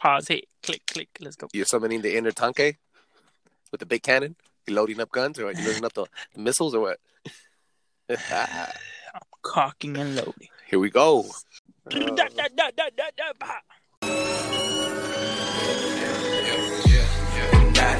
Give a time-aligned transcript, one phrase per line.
[0.00, 0.28] Pause.
[0.28, 0.48] Hit.
[0.62, 0.82] Click.
[0.86, 1.08] Click.
[1.20, 1.48] Let's go.
[1.52, 2.76] You're summoning the inner tanke
[3.70, 4.36] with the big cannon.
[4.66, 6.98] You loading up guns or you loading up the, the missiles or what?
[8.30, 10.48] I'm cocking and loading.
[10.68, 11.26] Here we go.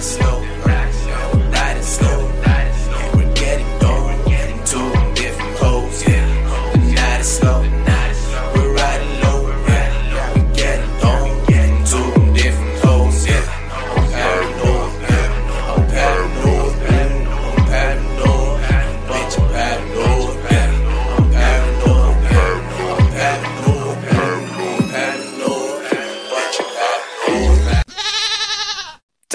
[0.00, 0.42] Slow,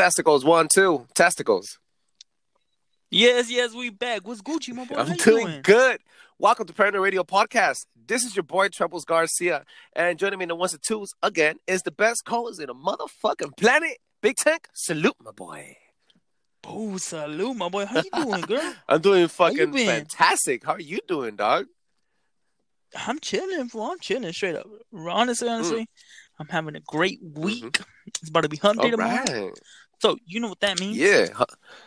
[0.01, 1.07] Testicles, one, two.
[1.15, 1.79] Testicles.
[3.09, 4.27] Yes, yes, we back.
[4.27, 4.93] What's Gucci, my boy?
[4.93, 5.61] I'm doing doing?
[5.63, 6.01] good.
[6.37, 7.87] Welcome to Paranoid Radio Podcast.
[8.05, 9.63] This is your boy Trebles Garcia,
[9.95, 12.75] and joining me in the ones and twos again is the best callers in the
[12.75, 13.97] motherfucking planet.
[14.21, 15.75] Big Tank, salute my boy.
[16.67, 17.87] Oh, salute, my boy.
[17.87, 18.73] How you doing, girl?
[18.87, 19.87] I'm doing fucking been?
[19.87, 20.63] fantastic.
[20.63, 21.65] How are you doing, dog?
[22.95, 23.81] I'm chilling, fool.
[23.89, 24.67] I'm chilling straight up.
[24.95, 25.87] Honestly, honestly,
[26.39, 27.79] I'm having a great week.
[28.21, 29.25] It's about to be hump day Mm.
[29.25, 29.51] Tomorrow.
[29.99, 30.97] So you know what that means?
[30.97, 31.27] Yeah.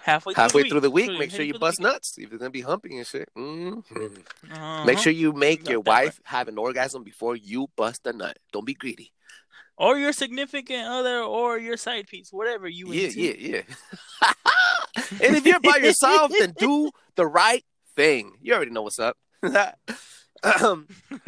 [0.02, 2.16] Halfway, Halfway through through the week, So make sure you bust nuts.
[2.18, 3.78] If you're gonna be humping and shit, hmm
[4.50, 4.84] Uh-huh.
[4.84, 6.04] make sure you make your that right.
[6.06, 8.36] wife have an orgasm before you bust a nut.
[8.52, 9.12] Don't be greedy.
[9.76, 13.20] or your significant other, or your side piece, whatever you Yeah, into.
[13.20, 13.62] yeah, yeah.
[15.22, 17.64] and if you're by yourself, then do the right
[17.96, 18.36] thing.
[18.42, 19.16] You already know what's up.
[20.42, 20.86] um,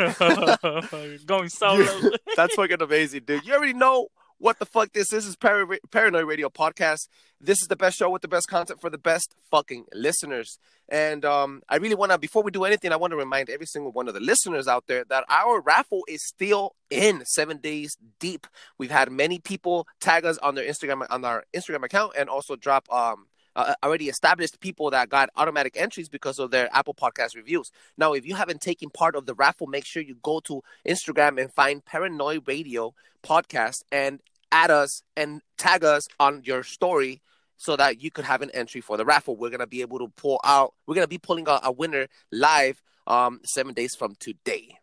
[1.26, 2.10] Going solo.
[2.36, 3.46] that's fucking amazing, dude.
[3.46, 4.08] You already know
[4.42, 5.24] what the fuck this is.
[5.24, 7.06] Is Para- Paranoid Radio Podcast.
[7.40, 10.58] This is the best show with the best content for the best fucking listeners.
[10.88, 13.66] And um, I really want to, before we do anything, I want to remind every
[13.66, 17.96] single one of the listeners out there that our raffle is still in seven days
[18.18, 18.48] deep.
[18.78, 22.56] We've had many people tag us on their Instagram on our Instagram account and also
[22.56, 27.36] drop um uh, already established people that got automatic entries because of their Apple Podcast
[27.36, 27.70] reviews.
[27.98, 31.38] Now, if you haven't taken part of the raffle, make sure you go to Instagram
[31.38, 34.20] and find Paranoid Radio Podcast and
[34.52, 37.20] add us and tag us on your story
[37.56, 39.36] so that you could have an entry for the raffle.
[39.36, 40.74] We're gonna be able to pull out.
[40.86, 44.78] We're gonna be pulling out a winner live um seven days from today.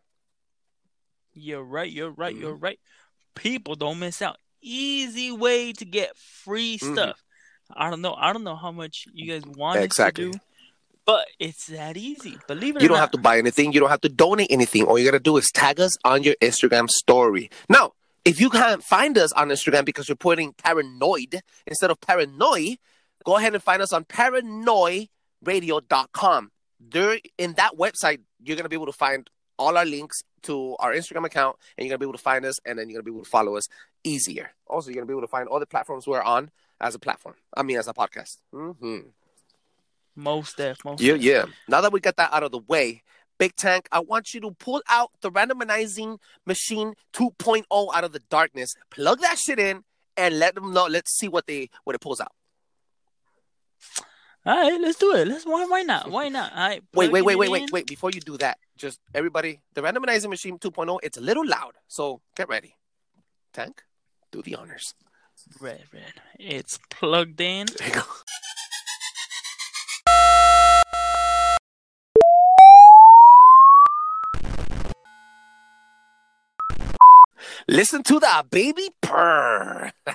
[1.32, 1.90] You're right.
[1.90, 2.34] You're right.
[2.34, 2.64] You're Mm-hmm.
[2.64, 2.80] right.
[3.34, 4.36] People don't miss out.
[4.60, 6.92] Easy way to get free Mhm.
[6.92, 7.22] stuff.
[7.74, 8.14] I don't know.
[8.14, 10.24] I don't know how much you guys want Exactly.
[10.26, 10.38] to do,
[11.06, 12.36] but it's that easy.
[12.48, 13.02] Believe it You don't not.
[13.02, 13.72] have to buy anything.
[13.72, 14.84] You don't have to donate anything.
[14.84, 17.48] All you gotta do is tag us on your Instagram story.
[17.68, 17.92] Now,
[18.24, 22.78] if you can't find us on Instagram because you're putting paranoid instead of paranoid,
[23.24, 26.50] go ahead and find us on paranoidradio.com.
[26.80, 30.92] There, in that website, you're gonna be able to find all our links to our
[30.94, 33.10] Instagram account, and you're gonna be able to find us, and then you're gonna be
[33.14, 33.68] able to follow us
[34.04, 34.52] easier.
[34.66, 36.50] Also, you're gonna be able to find all the platforms we're on
[36.80, 37.34] as a platform.
[37.54, 38.38] I mean, as a podcast.
[38.52, 39.00] hmm
[40.16, 40.82] Most def.
[40.84, 41.22] Most Yeah, def.
[41.22, 41.44] yeah.
[41.68, 43.02] Now that we got that out of the way,
[43.40, 48.20] Big Tank, I want you to pull out the randomizing machine 2.0 out of the
[48.28, 49.82] darkness, plug that shit in,
[50.14, 50.84] and let them know.
[50.84, 52.32] Let's see what they what it pulls out.
[54.44, 55.26] All right, let's do it.
[55.26, 56.10] Let's why why not?
[56.10, 56.52] Why not?
[56.52, 56.82] All right.
[56.92, 57.86] Wait, wait, wait, wait, wait, wait.
[57.86, 62.20] Before you do that, just everybody, the randomizing machine 2.0, it's a little loud, so
[62.36, 62.76] get ready.
[63.54, 63.82] Tank,
[64.30, 64.92] do the honors.
[65.58, 66.12] Red, red.
[66.38, 67.68] It's plugged in.
[77.70, 79.92] Listen to that baby purr.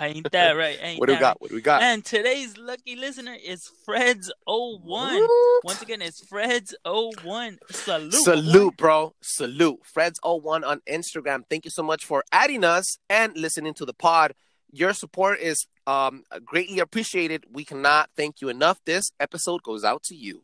[0.00, 0.78] Ain't that right?
[0.80, 1.26] Ain't what do we got?
[1.26, 1.40] right?
[1.40, 1.82] What do we got?
[1.82, 4.80] And today's lucky listener is Fred's 01.
[4.86, 5.64] What?
[5.64, 7.58] Once again, it's Fred's 01.
[7.68, 8.14] Salute.
[8.14, 9.12] Salute, bro.
[9.20, 9.80] Salute.
[9.94, 11.42] Fred's01 on Instagram.
[11.50, 14.32] Thank you so much for adding us and listening to the pod.
[14.70, 17.44] Your support is um, greatly appreciated.
[17.52, 18.80] We cannot thank you enough.
[18.86, 20.40] This episode goes out to you.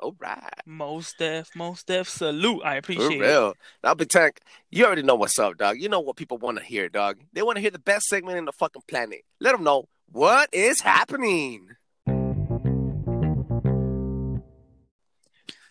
[0.00, 0.62] All right.
[0.64, 2.08] Most def, most def.
[2.08, 2.62] Salute.
[2.64, 3.20] I For appreciate it.
[3.20, 3.54] real.
[3.84, 4.40] Now, Big Tank,
[4.70, 5.78] you already know what's up, dog.
[5.78, 7.18] You know what people want to hear, dog.
[7.34, 9.20] They want to hear the best segment in the fucking planet.
[9.40, 11.68] Let them know what is happening.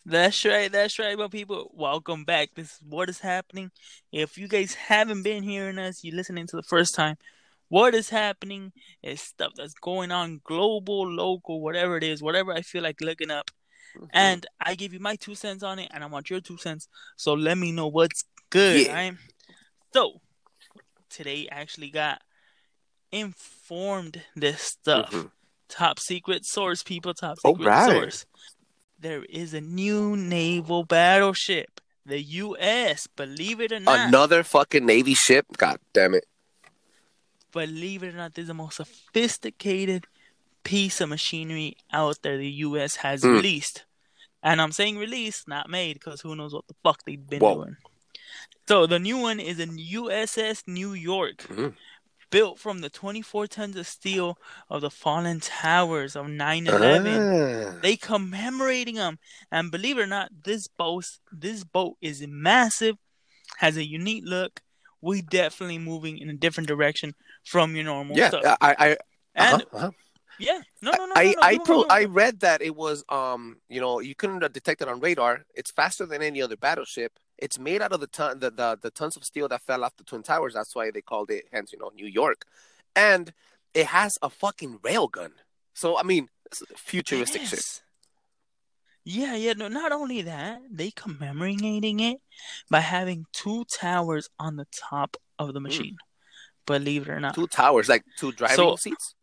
[0.06, 1.72] That's right, that's right, my people.
[1.74, 2.50] Welcome back.
[2.56, 3.72] This is what is happening.
[4.12, 7.18] If you guys haven't been hearing us, you're listening to the first time.
[7.68, 8.74] What is happening
[9.04, 13.30] is stuff that's going on global, local, whatever it is, whatever I feel like looking
[13.32, 13.52] up.
[14.12, 16.88] And I give you my two cents on it, and I want your two cents.
[17.16, 18.86] So let me know what's good.
[18.86, 18.94] Yeah.
[18.94, 19.14] Right?
[19.94, 20.22] So
[21.10, 22.22] today I actually got
[23.12, 25.12] informed this stuff.
[25.12, 25.32] Mhm.
[25.68, 27.14] Top secret source, people.
[27.14, 27.92] Top secret right.
[27.92, 28.26] source.
[29.00, 33.08] There is a new naval battleship the U.S.
[33.16, 35.46] Believe it or not, Another fucking Navy ship.
[35.58, 36.26] God damn it.
[37.52, 40.06] believe it or not, this is the most sophisticated
[40.64, 42.98] piece of machinery out there the U.S.
[42.98, 43.34] has Mm.
[43.34, 43.86] released.
[44.42, 47.56] And I'm saying released, not made, because who knows what the fuck they've been Whoa.
[47.56, 47.78] doing.
[48.68, 51.76] So the new one is an USS New York, Mhm.
[52.30, 54.38] built from the 24 tons of steel
[54.70, 57.20] of the fallen towers of 9/11.
[57.20, 57.80] Ah.
[57.82, 59.20] They commemorating them,
[59.52, 62.96] and believe it or not, this boat, this boat is massive,
[63.58, 64.62] has a unique look.
[65.02, 68.58] We definitely moving in a different direction from your normal Yeah, stuff.
[68.62, 68.98] I, I,
[69.34, 69.92] And uh-huh, uh-huh.
[70.40, 71.88] Yeah, no, no, no, I, no, no, I, no, pro- no, no.
[71.90, 75.46] I read that it was, um, you know, you couldn't detect it on radar.
[75.56, 77.20] It's faster than any other battleship.
[77.38, 79.96] It's made out of the ton, the, the, the tons of steel that fell off
[79.98, 80.54] the twin towers.
[80.54, 82.46] That's why they called it, hence, you know, New York.
[82.96, 83.32] And
[83.74, 85.32] it has a fucking rail gun.
[85.74, 86.28] So I mean,
[86.76, 87.54] futuristic shit.
[87.54, 87.82] Yes.
[89.06, 89.54] Yeah, yeah.
[89.54, 92.18] No, not only that, they commemorating it
[92.70, 95.98] by having two towers on the top of the machine.
[96.66, 97.34] Believe it or not.
[97.34, 99.16] Two towers, like two driving So- seats.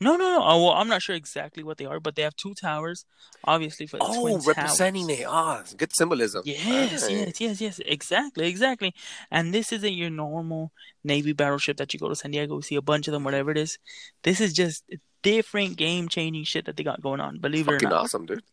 [0.00, 0.42] No, no, no.
[0.44, 3.04] Oh, well, I'm not sure exactly what they are, but they have two towers,
[3.44, 5.20] obviously for the Oh, twin representing towers.
[5.20, 5.26] it.
[5.28, 6.42] Ah, good symbolism.
[6.44, 7.80] Yes, yes, yes, yes.
[7.84, 8.94] Exactly, exactly.
[9.30, 10.70] And this isn't your normal
[11.02, 13.58] Navy battleship that you go to San Diego, see a bunch of them, whatever it
[13.58, 13.78] is.
[14.22, 14.84] This is just
[15.22, 17.38] different game changing shit that they got going on.
[17.40, 18.04] Believe it or Fucking not.
[18.04, 18.44] awesome, dude.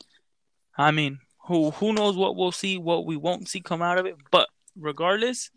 [0.78, 4.08] I mean, who who knows what we'll see, what we won't see come out of
[4.08, 4.16] it.
[4.32, 5.52] But regardless,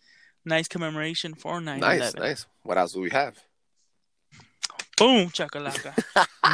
[0.45, 2.47] nice commemoration for 9 Nice, nice.
[2.63, 3.39] What else do we have?
[4.99, 5.95] Boom, chakalaka.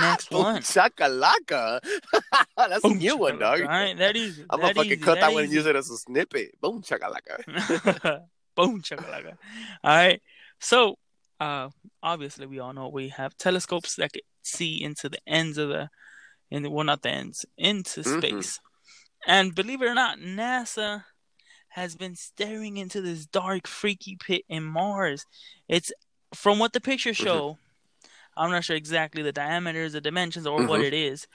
[0.01, 0.63] Next Boom one.
[0.63, 1.81] shakalaka.
[2.57, 3.41] That's Boom, a new one, chakalaka.
[3.41, 3.61] dog.
[3.61, 4.43] All right, that easy.
[4.51, 6.61] I'm gonna that fucking easy, cut that, one and use it as a snippet.
[6.61, 8.21] Boom shakalaka.
[8.57, 9.37] Boom, chakalaka.
[9.83, 10.23] All right.
[10.61, 10.97] So,
[11.41, 11.69] uh,
[12.03, 15.91] obviously, we all know we have telescopes that can see into the ends of the,
[16.51, 18.19] in the, well, not the ends, into Mhm.
[18.19, 18.61] space.
[19.27, 21.05] And believe it or not, NASA
[21.71, 25.27] has been staring into this dark, freaky pit in Mars.
[25.69, 25.93] It's
[26.33, 27.27] from what the pictures Mm-hmm.
[28.37, 30.85] I'm not sure exactly the diameters, the dimensions, or what Mhm.
[30.85, 31.27] it is,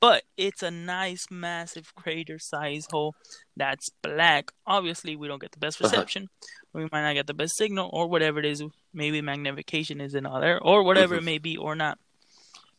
[0.00, 3.14] but it's a nice, massive crater size hole
[3.56, 4.50] that's black.
[4.66, 5.90] Obviously, we don't get the best Uh-huh.
[5.90, 6.28] reception.
[6.72, 8.62] We might not get the best signal, or whatever it is.
[8.92, 11.18] Maybe magnification isn't there, or whatever Mhm.
[11.18, 11.98] it may be, or not.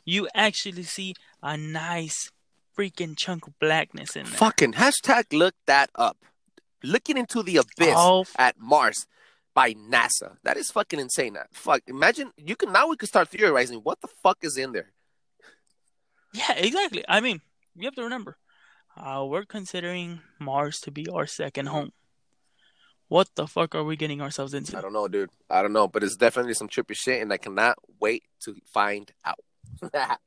[0.05, 1.13] You actually see
[1.43, 2.31] a nice
[2.77, 4.33] freaking chunk of blackness in there.
[4.37, 6.17] Fucking hashtag look that up.
[6.81, 9.05] Looking into the abyss Oh, at Mars
[9.53, 10.37] by NASA.
[10.43, 11.33] That is fucking insane.
[11.33, 11.81] That fuck.
[11.87, 14.91] Imagine you can now we can start theorizing what the fuck is in there.
[16.33, 17.03] yeah, exactly.
[17.07, 17.41] I mean,
[17.75, 18.37] you have to remember,
[18.97, 21.91] uh, we're considering Mars to be our second home.
[23.07, 24.77] What the fuck are we getting ourselves into?
[24.77, 25.31] I don't know, dude.
[25.49, 29.11] I don't know, but it's definitely some trippy shit, and I cannot wait to find
[29.25, 29.39] out.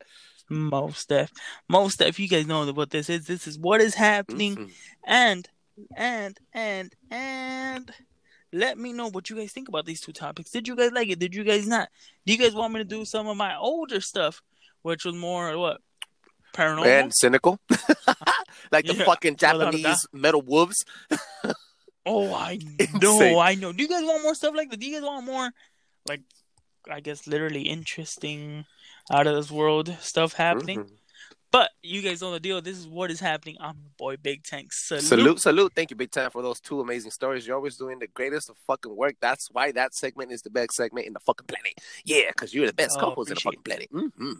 [0.51, 1.31] Most def,
[1.69, 2.19] most def.
[2.19, 3.27] You guys know what this is.
[3.27, 4.73] This is what is happening, Mhm.
[5.07, 5.49] and
[5.97, 7.91] and and and.
[8.53, 10.51] Let me know what you guys think about these two topics.
[10.51, 11.19] Did you guys like it?
[11.19, 11.89] Did you guys not?
[12.27, 14.43] Do you guys want me to do some of my older stuff,
[14.83, 15.81] which was more what
[16.53, 16.87] paranormal?
[16.87, 17.59] and cynical.
[18.71, 20.85] like the Yeah, fucking Japanese metal wolves.
[22.05, 23.01] Oh, I Insane.
[23.01, 23.73] know, I know.
[23.73, 24.81] Do you guys want more stuff like that?
[24.81, 25.53] Do you guys want more,
[26.09, 26.23] like,
[26.91, 28.65] I guess, literally interesting,
[29.09, 30.81] out of this world stuff happening?
[30.81, 30.91] Mhm.
[31.53, 32.63] But you guys know the deal.
[32.63, 33.57] This is what is happening.
[33.61, 34.73] I'm your boy Big Tank.
[34.73, 35.03] Salute.
[35.05, 35.73] Salute, salute.
[35.77, 37.47] Thank you, Big Tank, for those two amazing stories.
[37.47, 39.17] You're always doing the greatest of fucking work.
[39.21, 41.75] That's why that segment is the best segment in the fucking planet.
[42.07, 43.89] Yeah, because you're the best Oh, co-host in the fucking planet.
[43.93, 44.33] hmm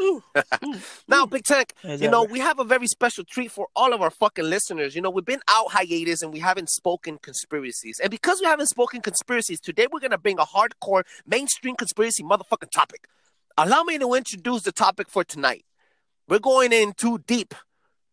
[0.00, 0.22] Ooh,
[0.64, 0.74] ooh,
[1.08, 1.26] Now.
[1.26, 2.32] Big Tank, As you know, ever.
[2.32, 4.94] we have a very special treat for all of our fucking listeners.
[4.94, 7.98] You know, we've been out hiatus and we haven't spoken conspiracies.
[8.00, 12.22] And because we haven't spoken conspiracies, today we're going to bring a hardcore mainstream conspiracy
[12.22, 13.08] motherfucking topic.
[13.58, 15.64] Allow me to introduce the topic for tonight.
[16.32, 17.54] We're going in too deep.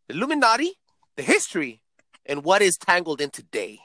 [0.09, 0.73] The Illuminati,
[1.15, 1.81] the history,
[2.25, 3.79] and what is tangled in today.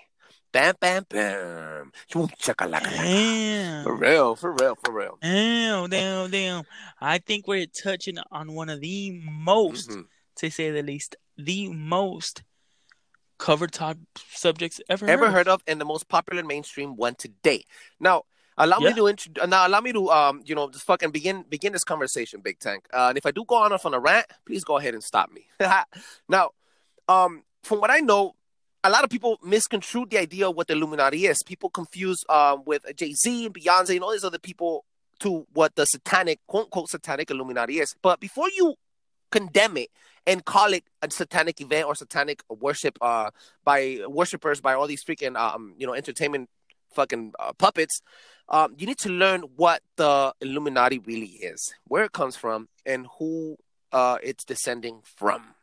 [0.50, 1.92] Bam, bam, bam.
[2.10, 3.84] Chakalaka.
[3.84, 5.18] For real, for real, for real.
[5.22, 6.64] Damn, damn, damn.
[7.00, 10.06] I think we're touching on one of the most, Mhm.
[10.38, 12.42] to say the least, the most
[13.38, 13.98] covered top
[14.32, 15.46] subjects ever, ever heard.
[15.46, 17.66] heard of and the most popular mainstream one today.
[18.00, 18.24] Now,
[18.56, 21.72] allow me to intro- now allow me to um you know just fucking begin begin
[21.72, 22.86] this conversation, Big Tank.
[22.92, 25.02] Uh, and if I do go on off on a rant, please go ahead and
[25.02, 25.46] stop me.
[26.28, 26.50] now,
[27.08, 28.34] um, from what I know.
[28.86, 31.42] A lot of people misconstrued the idea of what the Illuminati is.
[31.42, 34.84] People confuse um, with Jay Z and Beyonce and all these other people
[35.20, 37.94] to what the satanic, quote unquote, satanic Illuminati is.
[38.02, 38.74] But before you
[39.30, 39.90] condemn it
[40.26, 43.30] and call it a satanic event or satanic worship uh,
[43.64, 46.48] by worshipers by all these freaking um you know entertainment
[46.94, 48.00] fucking uh, puppets
[48.48, 53.06] um you need to learn what the illuminati really is where it comes from and
[53.18, 53.56] who
[53.92, 55.54] uh it's descending from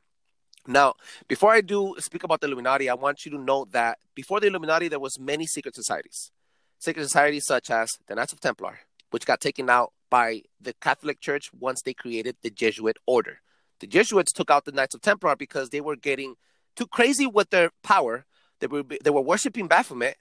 [0.67, 0.93] Now,
[1.27, 4.47] before I do speak about the Illuminati, I want you to know that before the
[4.47, 6.31] Illuminati, there was many secret societies.
[6.77, 11.19] Secret societies such as the Knights of Templar, which got taken out by the Catholic
[11.19, 13.41] Church once they created the Jesuit order.
[13.79, 16.35] The Jesuits took out the Knights of Templar because they were getting
[16.75, 18.25] too crazy with their power.
[18.59, 20.17] They were they were worshiping Baphomet,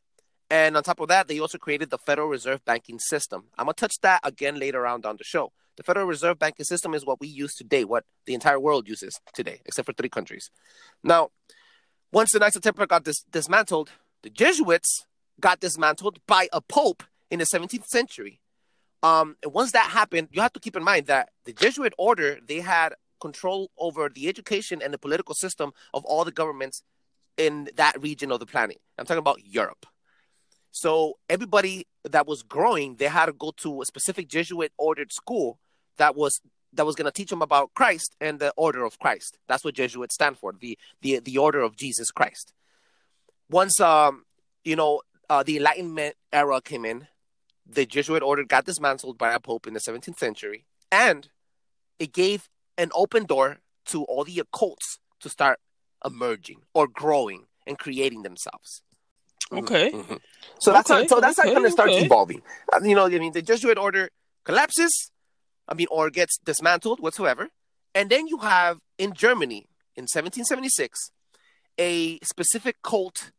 [0.51, 3.45] and on top of that, they also created the Federal Reserve banking system.
[3.57, 5.53] I'm gonna touch that again later on down the show.
[5.77, 9.19] The Federal Reserve banking system is what we use today, what the entire world uses
[9.33, 10.51] today, except for three countries.
[11.05, 11.31] Now,
[12.13, 13.91] once the Knights of Templar got dis- dismantled,
[14.23, 15.07] the Jesuits
[15.41, 18.41] got dismantled by a pope in the 17th century.
[19.03, 22.39] Um, and once that happened, you have to keep in mind that the Jesuit order
[22.47, 26.83] they had control over the education and the political system of all the governments
[27.37, 28.81] in that region of the planet.
[28.99, 29.87] I'm talking about Europe.
[30.71, 35.59] So everybody that was growing, they had to go to a specific Jesuit ordered school
[35.97, 36.41] that was
[36.73, 39.39] that was going to teach them about Christ and the order of Christ.
[39.49, 42.53] That's what Jesuits stand for, the the the order of Jesus Christ.
[43.49, 44.25] Once um
[44.65, 47.07] you know uh, the Enlightenment era came in,
[47.65, 51.29] the Jesuit order got dismantled by a pope in the 17th century, and
[52.01, 55.61] it gave an open door to all the occults to start
[56.05, 58.83] emerging or growing and creating themselves.
[59.53, 59.91] Okay.
[59.91, 60.21] Mhm.
[60.59, 62.05] So that's Okay, how, so that's how it kind of starts okay.
[62.05, 62.43] evolving.
[62.73, 64.11] Uh, you know, I mean, the Jesuit order
[64.45, 65.11] collapses,
[65.67, 67.49] I mean, or gets dismantled whatsoever,
[67.95, 69.67] and then you have in Germany
[69.97, 71.11] in 1776
[71.79, 73.33] a specific cult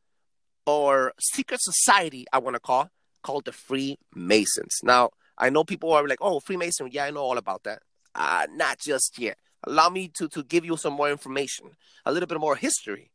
[0.66, 2.90] or secret society I want to call
[3.24, 4.80] called the Freemasons.
[4.84, 7.82] Now, I know people are like, "Oh, Freemason, yeah, I know all about that."
[8.16, 9.38] Uh, not just yet.
[9.64, 11.72] Allow me to to give you some more information,
[12.06, 13.12] a little bit more history.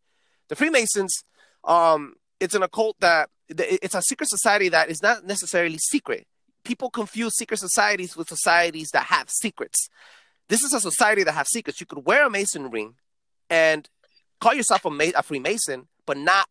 [0.49, 1.13] The Freemasons,
[1.65, 6.27] um, it's an occult that it's a secret society that is not necessarily secret.
[6.65, 9.89] People confuse secret societies with societies that have secrets.
[10.49, 11.81] This is a society that have secrets.
[11.81, 12.95] You could wear a Mason ring
[13.49, 13.89] and
[14.41, 16.49] call yourself a, Ma- a Freemason, but not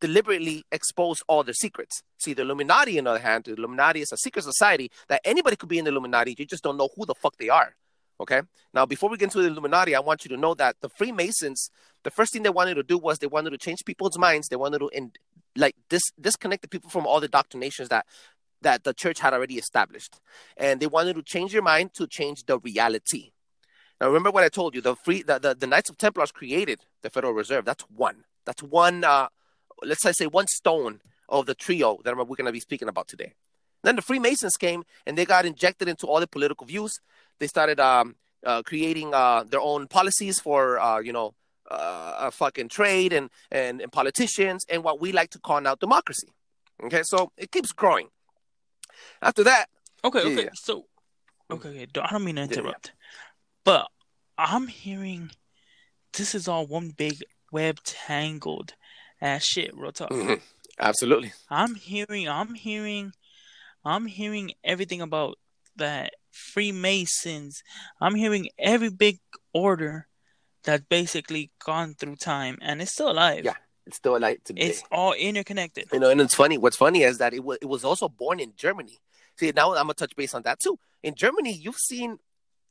[0.00, 2.02] deliberately expose all their secrets.
[2.18, 5.56] See, the Illuminati, on the other hand, the Illuminati is a secret society that anybody
[5.56, 6.34] could be in the Illuminati.
[6.36, 7.74] You just don't know who the fuck they are.
[8.20, 8.42] Okay.
[8.74, 11.70] Now, before we get into the Illuminati, I want you to know that the Freemasons,
[12.04, 14.48] the first thing they wanted to do was they wanted to change people's minds.
[14.48, 15.12] They wanted to in,
[15.56, 18.06] like dis- disconnect the people from all the doctrinations that
[18.62, 20.20] that the church had already established,
[20.56, 23.32] and they wanted to change your mind to change the reality.
[24.00, 26.80] Now, remember what I told you: the free, the, the, the Knights of Templars created
[27.02, 27.64] the Federal Reserve.
[27.64, 28.24] That's one.
[28.44, 29.04] That's one.
[29.04, 29.28] Uh,
[29.82, 33.34] let's say one stone of the trio that we're going to be speaking about today.
[33.82, 36.92] Then the Freemasons came and they got injected into all the political views.
[37.40, 41.34] They started um, uh, creating uh, their own policies for uh, you know
[41.72, 46.28] uh, fucking trade and, and and politicians and what we like to call now democracy.
[46.82, 48.08] Okay, so it keeps growing.
[49.20, 49.66] After that,
[50.04, 50.44] Okay, Yeah, okay.
[50.44, 50.50] yeah.
[50.54, 50.86] So,
[51.50, 51.86] okay, okay.
[52.02, 52.58] I don't mean to Yeah, yeah.
[52.58, 52.92] interrupt,
[53.64, 53.86] but
[54.36, 55.30] I'm hearing
[56.12, 58.74] this is all one big web tangled
[59.20, 59.76] ass shit.
[59.76, 60.10] Real talk.
[60.10, 60.40] Mhm.
[60.78, 63.12] absolutely, I'm hearing, I'm hearing,
[63.84, 65.38] I'm hearing everything about
[65.76, 67.62] that Freemasons.
[68.00, 69.20] I'm hearing every big
[69.54, 70.08] order
[70.64, 73.44] that basically gone through time and it's still alive.
[73.44, 73.54] Yeah,
[73.86, 74.62] it's still alive today.
[74.62, 75.88] It's all interconnected.
[75.92, 76.58] You know, and it's funny.
[76.58, 78.98] What's funny is that it was it was also born in Germany.
[79.36, 80.78] See, now I'm gonna touch base on that too.
[81.02, 82.18] In Germany, you've seen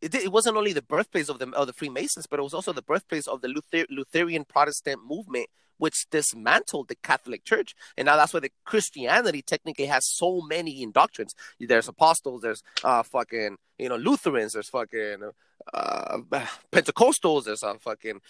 [0.01, 2.73] it, it wasn't only the birthplace of the of the Freemasons, but it was also
[2.73, 8.15] the birthplace of the Luther, Lutheran Protestant movement, which dismantled the Catholic Church, and now
[8.15, 11.35] that's why the Christianity technically has so many doctrines.
[11.59, 15.31] There's apostles, there's uh fucking you know Lutherans, there's fucking
[15.73, 16.17] uh
[16.71, 18.21] Pentecostals, there's uh fucking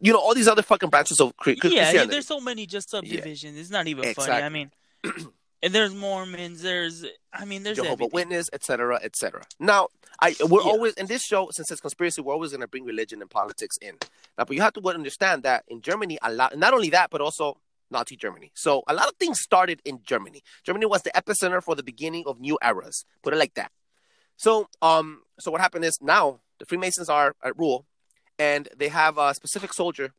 [0.00, 2.90] you know all these other fucking branches of Chri- Yeah, yeah, there's so many just
[2.90, 3.58] subdivisions.
[3.58, 4.32] It's not even funny.
[4.32, 4.70] I mean,
[5.62, 6.62] and there's Mormons.
[6.62, 8.10] There's, I mean, there's Jehovah everything.
[8.12, 9.42] Witness, etc., etc.
[9.58, 9.88] Now,
[10.20, 10.70] I we're Yeah.
[10.70, 13.76] always in this show since it's conspiracy, we're always going to bring religion and politics
[13.80, 13.96] in.
[14.38, 17.20] Now, but you have to understand that in Germany, a lot, not only that, but
[17.20, 17.58] also
[17.90, 18.50] Nazi Germany.
[18.54, 20.42] So a lot of things started in Germany.
[20.64, 23.04] Germany was the epicenter for the beginning of new eras.
[23.22, 23.70] Put it like that.
[24.36, 27.86] So, um, so what happened is now the Freemasons are at rule,
[28.38, 30.12] and they have a specific soldier,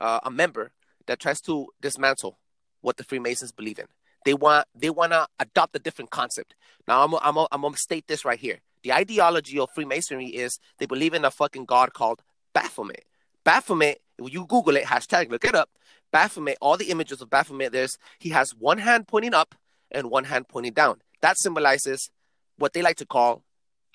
[0.00, 0.72] uh, a member
[1.06, 2.38] that tries to dismantle
[2.80, 3.86] what the Freemasons believe in.
[4.24, 6.54] They want they want to adopt a different concept.
[6.88, 8.58] Now I'm I'm I'm gonna state this right here.
[8.82, 13.04] The ideology of Freemasonry is they believe in a fucking god called Baphomet.
[13.44, 15.70] Baphomet, you Google it, hashtag look it up.
[16.12, 19.54] Baphomet, all the images of Baphomet, there's he has one hand pointing up
[19.90, 21.00] and one hand pointing down.
[21.20, 22.10] That symbolizes
[22.58, 23.42] what they like to call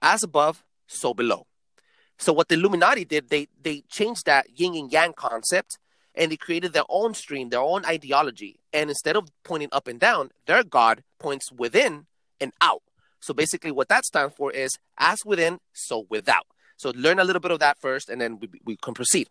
[0.02, 1.48] as above, so below.
[2.22, 5.78] So what the Illuminati did, they they changed that yin and yang concept
[6.16, 8.60] and they created their own stream, their own ideology.
[8.74, 12.06] And instead of pointing up and down, their God points within
[12.40, 12.84] and out.
[13.22, 16.48] So basically, what that stands for is as within, so without.
[16.78, 19.28] So learn a little bit of that first, and then we, we can proceed.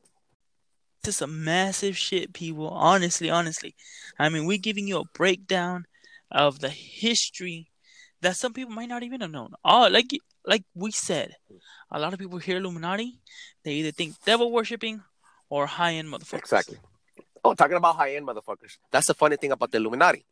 [1.04, 2.68] to some massive shit, people.
[2.68, 3.74] Honestly, honestly.
[4.18, 5.86] I mean, we're giving you a breakdown
[6.30, 7.69] of the history
[8.22, 9.54] that some people might not even have known.
[9.64, 10.10] Oh, like
[10.46, 11.36] like we said,
[11.90, 13.18] a lot of people hear Illuminati,
[13.64, 15.02] they either think devil worshipping
[15.48, 16.38] or high end motherfuckers.
[16.38, 16.78] Exactly.
[17.44, 18.78] Oh, talking about high end motherfuckers.
[18.90, 20.24] That's the funny thing about the Illuminati.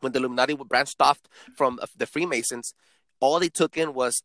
[0.00, 1.20] When the Illuminati were branched off
[1.56, 2.74] from uh, the Freemasons,
[3.20, 4.22] all they took in was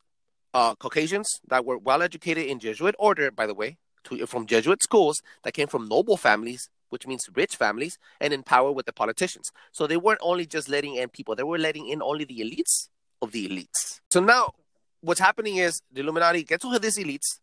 [0.53, 4.83] uh, Caucasians that were well educated in Jesuit order, by the way, to, from Jesuit
[4.83, 8.91] schools that came from noble families, which means rich families, and in power with the
[8.93, 9.51] politicians.
[9.71, 12.89] So they weren't only just letting in people; they were letting in only the elites
[13.21, 13.99] of the elites.
[14.09, 14.53] So now,
[15.01, 17.39] what's happening is the Illuminati get to these elites,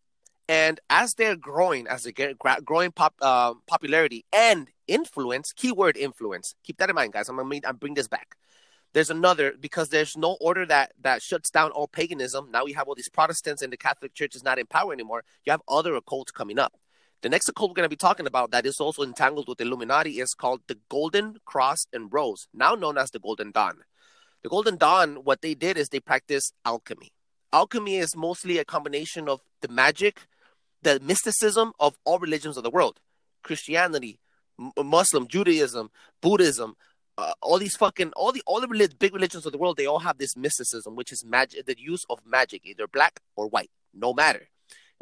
[0.49, 5.97] and as they're growing, as they get gra- growing pop, uh, popularity and influence, keyword
[5.97, 6.55] influence.
[6.65, 7.29] Keep that in mind, guys.
[7.29, 8.37] I'm gonna bring this back.
[8.95, 12.51] There's another because there's no order that that shuts down all paganism.
[12.51, 15.25] Now we have all these Protestants and the Catholic Church is not in power anymore.
[15.45, 16.73] You have other occults coming up.
[17.21, 19.65] The next occult we're going to be talking about that is also entangled with the
[19.65, 23.79] Illuminati is called the Golden Cross and Rose, now known as the Golden Dawn.
[24.43, 27.13] The Golden Dawn, what they did is they practiced alchemy.
[27.53, 30.21] Alchemy is mostly a combination of the magic,
[30.83, 33.01] the mysticism of all religions of the world.
[33.43, 34.21] Christianity,
[34.61, 35.91] M- Muslim, Judaism,
[36.21, 36.77] Buddhism,
[37.17, 39.87] uh, all these fucking all the all the relig- big religions of the world they
[39.87, 43.71] all have this mysticism which is magic the use of magic either black or white
[43.93, 44.49] no matter.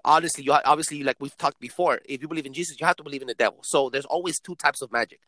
[0.02, 3.02] Honestly you obviously like we've talked before if you believe in jesus you have to
[3.02, 3.58] believe in the devil.
[3.64, 5.20] So there's always two types of magic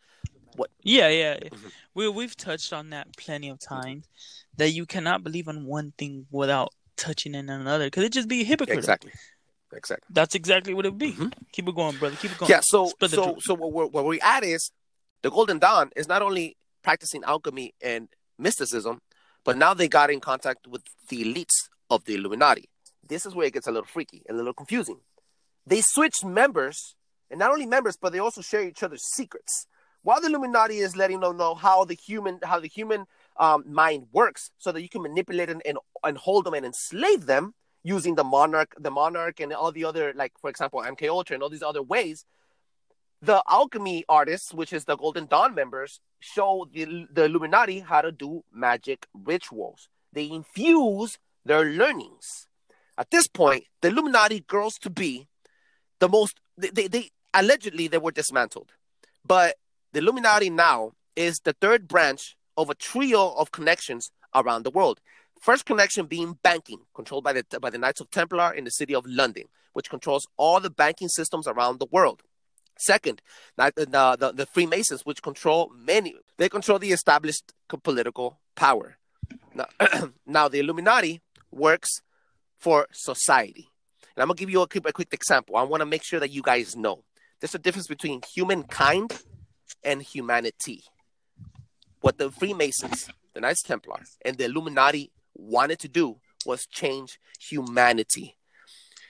[0.57, 1.39] What yeah, yeah.
[1.39, 1.73] Mhm.
[1.95, 4.09] We we've touched on that plenty of times
[4.57, 8.43] that you cannot believe in one thing without touching in another because it just be
[8.45, 8.79] hypocritical.
[8.79, 9.13] exactly
[9.73, 11.13] exactly That's exactly what it would be.
[11.13, 11.33] Mhm.
[11.53, 12.17] Keep it going, brother.
[12.17, 12.51] Keep it going.
[12.51, 14.71] yeah so Spread so so what we're, what we're at is
[15.23, 19.01] the golden dawn is not only practicing alchemy and mysticism
[19.45, 22.69] but now they got in contact with the elites of the illuminati
[23.07, 25.01] this is where it gets a little freaky and a little confusing
[25.67, 26.95] they switched members
[27.31, 29.67] and not only members but they also share each other's secrets
[30.03, 33.07] while the illuminati is letting them know how the human how the human
[33.39, 37.27] um, mind works so that you can manipulate and, and, and hold them and enslave
[37.27, 41.35] them using the monarch the monarch and all the other like for example mk ultra
[41.35, 42.25] and all these other ways
[43.21, 48.13] the alchemy artists which is the golden dawn members show the, the illuminati how to
[48.13, 49.89] do magic rituals.
[50.13, 52.47] They infuse their learnings.
[52.97, 55.29] At this point the illuminati girls to be
[55.99, 58.73] the most they, they, they allegedly they were dismantled.
[59.25, 59.57] But
[59.93, 65.01] the illuminati now is the third branch of a trio of connections around the world
[65.41, 68.95] first connection being banking controlled by the by the knights of templar in the city
[68.95, 72.23] of london which controls all the banking systems around the world
[72.79, 73.21] Second,
[73.59, 78.97] uh, the, the, the Freemasons, which control many, they control the established political power.
[79.53, 79.67] Now,
[80.27, 81.21] now, the Illuminati
[81.51, 82.03] works
[82.57, 83.69] for society.
[84.15, 85.57] And I'm to give you a quick, a quick example.
[85.57, 87.03] I want to make sure that you guys know
[87.41, 89.21] there's a difference between humankind
[89.83, 90.85] and humanity.
[92.01, 98.37] What the Freemasons, the Knights Templar, and the Illuminati wanted to do was change humanity.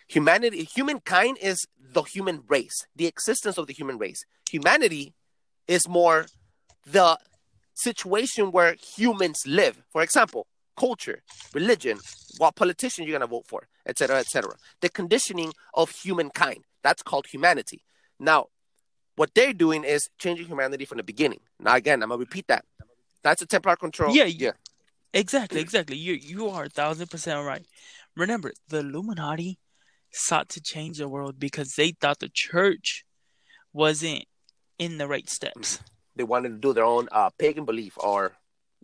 [0.08, 4.24] Humanity humankind is the human race the existence of the human race.
[4.50, 5.14] Humanity
[5.66, 6.26] is more
[6.86, 7.18] the
[7.74, 9.82] situation where humans live.
[9.90, 10.46] For example
[10.78, 11.98] culture religion
[12.38, 17.26] what politician you're going to vote for etc etc the conditioning of humankind that's called
[17.26, 17.82] humanity.
[18.20, 18.46] Now
[19.18, 22.46] what they're doing is changing humanity from the beginning now again i'm going to repeat
[22.48, 22.64] that
[23.22, 24.52] that's a templar control Yeah, yeah
[25.14, 25.96] Exactly, exactly.
[25.96, 27.64] You you are a thousand percent right.
[28.14, 29.58] Remember, the Illuminati
[30.10, 33.04] sought to change the world because they thought the church
[33.72, 34.24] wasn't
[34.78, 35.80] in the right steps.
[36.14, 38.32] they wanted to do their own uh, pagan belief or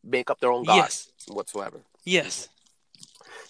[0.03, 2.49] make up their own gods Yes, whatsoever yes.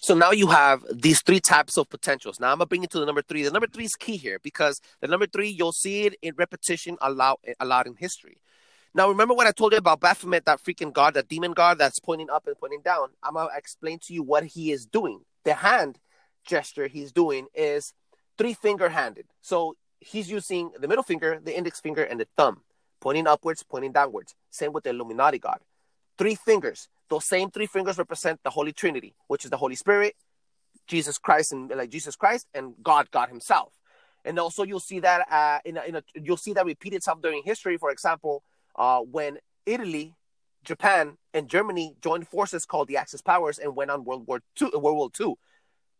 [0.05, 2.39] So now you have these three types of potentials.
[2.39, 3.41] Now I'm gonna bring you to the number three.
[3.41, 6.95] The number three is key here because the number three you'll see it in repetition
[7.01, 8.37] a lot, a lot in history.
[8.93, 11.97] Now remember what I told you about Baphomet, that freaking god, that demon god that's
[11.97, 13.07] pointing up and pointing down.
[13.23, 15.21] I'm gonna explain to you what he is doing.
[15.43, 15.97] The hand
[16.45, 17.91] gesture he's doing is
[18.37, 19.25] three finger handed.
[19.41, 22.61] So he's using the middle finger, the index finger, and the thumb,
[23.01, 24.35] pointing upwards, pointing downwards.
[24.51, 25.61] Same with the Illuminati god.
[26.19, 26.89] Three fingers.
[27.09, 30.15] Those same three fingers represent the Holy Trinity, which is the Holy Spirit,
[30.87, 33.73] Jesus Christ, and like Jesus Christ, and God, God Himself.
[34.23, 37.21] And also, you'll see that uh, in a, in a, you'll see that repeat itself
[37.21, 37.77] during history.
[37.77, 38.43] For example,
[38.75, 40.15] uh, when Italy,
[40.63, 44.71] Japan, and Germany joined forces called the Axis powers and went on World War Two,
[44.73, 45.37] World War Two.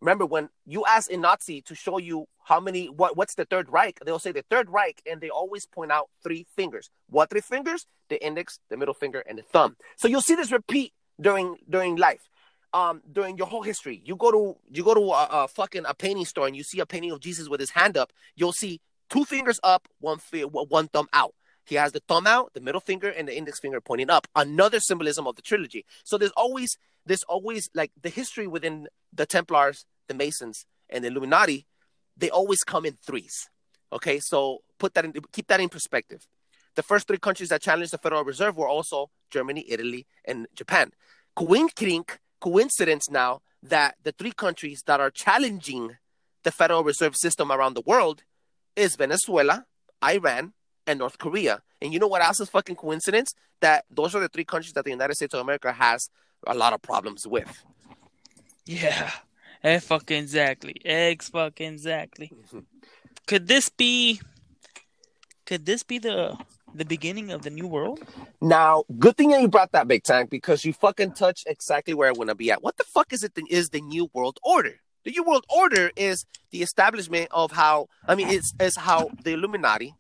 [0.02, 3.70] Remember when you ask a Nazi to show you how many what what's the Third
[3.70, 6.90] Reich, they'll say the Third Reich, and they always point out three fingers.
[7.10, 7.86] What three fingers?
[8.10, 9.78] The index, the middle finger, and the thumb.
[9.98, 12.30] So you'll see this repeat during during life.
[12.74, 15.94] Um, during your whole history, you go to you go to a, a fucking a
[15.94, 18.12] painting store and you see a painting of Jesus with his hand up.
[18.36, 21.34] You'll see two fingers up, one fi- one thumb out.
[21.66, 24.28] He has the thumb out, the middle finger, and the index finger pointing up.
[24.36, 25.86] Another symbolism of the trilogy.
[26.04, 31.10] So there's always there's always like the history within the Templars, the Masons, and the
[31.10, 31.66] Illuminati.
[32.18, 33.50] They always come in threes.
[33.92, 36.28] Okay, so put that in, keep that in perspective.
[36.76, 40.92] The first three countries that challenged the Federal Reserve were also Germany, Italy, and Japan.
[41.36, 45.98] Coincidence, coincidence now that the three countries that are challenging
[46.44, 48.24] the Federal Reserve System around the world
[48.76, 49.66] is Venezuela,
[50.04, 50.54] Iran,
[50.86, 51.62] and North Korea.
[51.82, 53.34] And you know what else is fucking coincidence?
[53.62, 56.10] That those are the three countries that the United States of America has
[56.48, 57.64] a lot of problems with.
[58.66, 59.12] Yeah.
[59.64, 60.76] Eh, fucking exactly.
[60.86, 62.32] Eggs fucking exactly.
[63.28, 64.22] Could this be
[65.46, 66.38] could this be the
[66.74, 68.02] the beginning of the new world?
[68.42, 72.10] Now, good thing that you brought that big tank because you fucking touched exactly where
[72.10, 72.62] I want to be at.
[72.62, 73.32] What the fuck is it?
[73.50, 74.76] Is the new world order?
[75.04, 79.34] The new world order is the establishment of how I mean, it's is how the
[79.34, 79.96] Illuminati,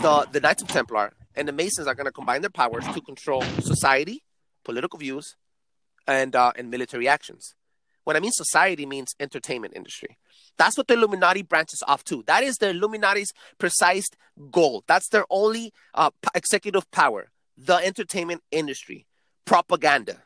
[0.00, 3.00] the the Knights of Templar, and the Masons are going to combine their powers to
[3.00, 4.22] control society,
[4.64, 5.36] political views,
[6.06, 7.54] and uh, and military actions.
[8.04, 10.16] When I mean society, means entertainment industry.
[10.58, 12.22] That's what the Illuminati branches off to.
[12.26, 14.06] That is the Illuminati's precise
[14.50, 14.84] goal.
[14.86, 17.30] That's their only uh, executive power.
[17.58, 19.06] The entertainment industry,
[19.44, 20.22] propaganda.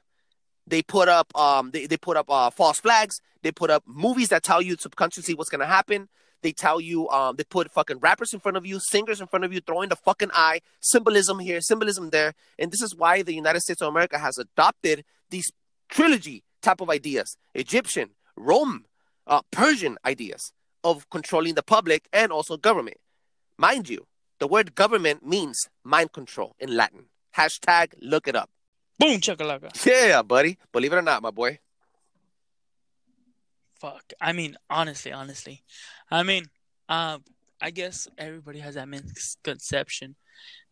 [0.66, 3.20] They put up um they, they put up uh, false flags.
[3.42, 6.08] They put up movies that tell you subconsciously what's gonna happen.
[6.42, 9.44] They tell you um they put fucking rappers in front of you, singers in front
[9.44, 12.34] of you, throwing the fucking eye, symbolism here, symbolism there.
[12.58, 15.50] And this is why the United States of America has adopted these
[15.90, 17.36] trilogy type of ideas.
[17.54, 18.84] Egyptian, Rome,
[19.26, 20.52] uh, Persian ideas
[20.84, 22.98] of controlling the public and also government.
[23.58, 24.06] Mind you,
[24.38, 27.04] the word government means mind control in Latin.
[27.36, 28.50] Hashtag look it up.
[28.98, 29.70] Boom chakalaka.
[29.86, 30.58] Yeah, buddy.
[30.72, 31.58] Believe it or not, my boy.
[33.80, 34.12] Fuck.
[34.20, 35.62] I mean, honestly, honestly.
[36.10, 36.44] I mean,
[36.88, 37.24] um,
[37.60, 40.16] I guess everybody has that misconception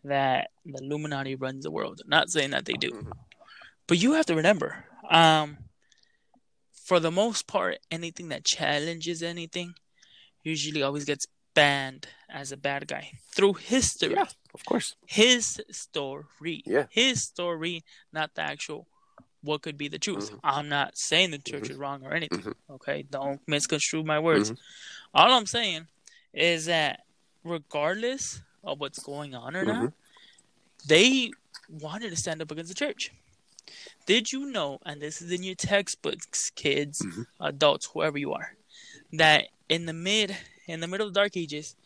[0.05, 2.03] that the Illuminati runs the world.
[2.07, 2.91] Not saying that they do.
[2.91, 3.13] Mhm.
[3.89, 5.57] But you have to remember, um,
[6.73, 9.75] for the most part, anything that challenges anything
[10.45, 14.13] usually always gets banned as a bad guy through history.
[14.15, 14.95] Yeah, of course.
[15.07, 16.63] His story.
[16.67, 16.87] Yeah.
[16.91, 18.87] His story, not the actual
[19.43, 20.33] what could be the truth.
[20.33, 20.41] Mhm.
[20.45, 22.41] I'm not saying the church is wrong or anything.
[22.43, 22.55] Mhm.
[22.71, 23.03] Okay.
[23.09, 24.51] Don't misconstrue my words.
[24.51, 24.59] Mhm.
[25.15, 25.87] All I'm saying
[26.33, 27.07] is that
[27.45, 29.93] regardless of what's going on or not, Mhm.
[30.87, 31.31] they
[31.69, 33.13] wanted to stand up against the church.
[34.07, 37.27] Did you know, and this is in your textbooks, kids, Mhm.
[37.41, 38.57] adults, whoever you are,
[39.13, 41.77] that in the mid in the middle of the dark ages,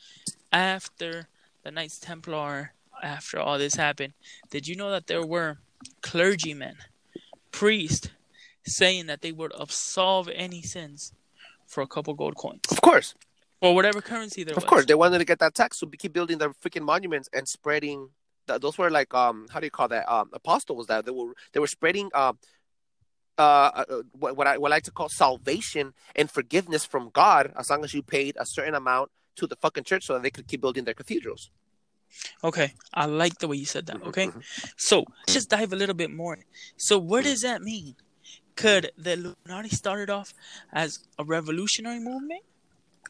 [0.52, 1.28] after
[1.62, 4.12] the Knights Templar, after all this happened,
[4.50, 5.58] did you know that there were
[6.00, 6.76] clergymen,
[7.52, 8.08] priests,
[8.64, 11.12] saying that they would absolve any sins
[11.66, 13.14] for a couple gold coins Of course.
[13.60, 14.64] or whatever currency there Of was?
[14.64, 14.86] Of course.
[14.86, 18.10] They wanted to get that tax, so keep building their freaking monuments and spreading.
[18.46, 20.10] Th- those were like um, how do you call that?
[20.12, 22.38] Um, apostles that they were they were spreading um,
[23.38, 27.70] uh, uh, what what I would like to call salvation and forgiveness from God, as
[27.70, 30.46] long as you paid a certain amount to the fucking church, so that they could
[30.46, 31.50] keep building their cathedrals.
[32.44, 33.96] Okay, I like the way you said that.
[33.96, 34.42] Mhm, Okay, mhm.
[34.76, 36.38] so let's just dive a little bit more.
[36.76, 37.96] So, what does that mean?
[38.54, 40.34] Could the Illuminati started off
[40.72, 42.42] as a revolutionary movement?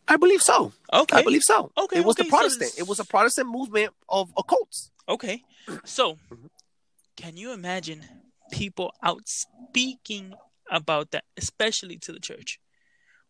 [0.08, 0.72] I believe so.
[0.92, 1.70] Okay, I believe so.
[1.76, 2.72] Okay, it was okay, the Protestant.
[2.72, 4.90] this- It was a Protestant movement of occults.
[5.08, 5.42] okay.
[5.84, 6.50] So, Mhm.
[7.16, 8.04] can you imagine
[8.50, 10.34] people out speaking
[10.70, 12.58] about that, especially to the church?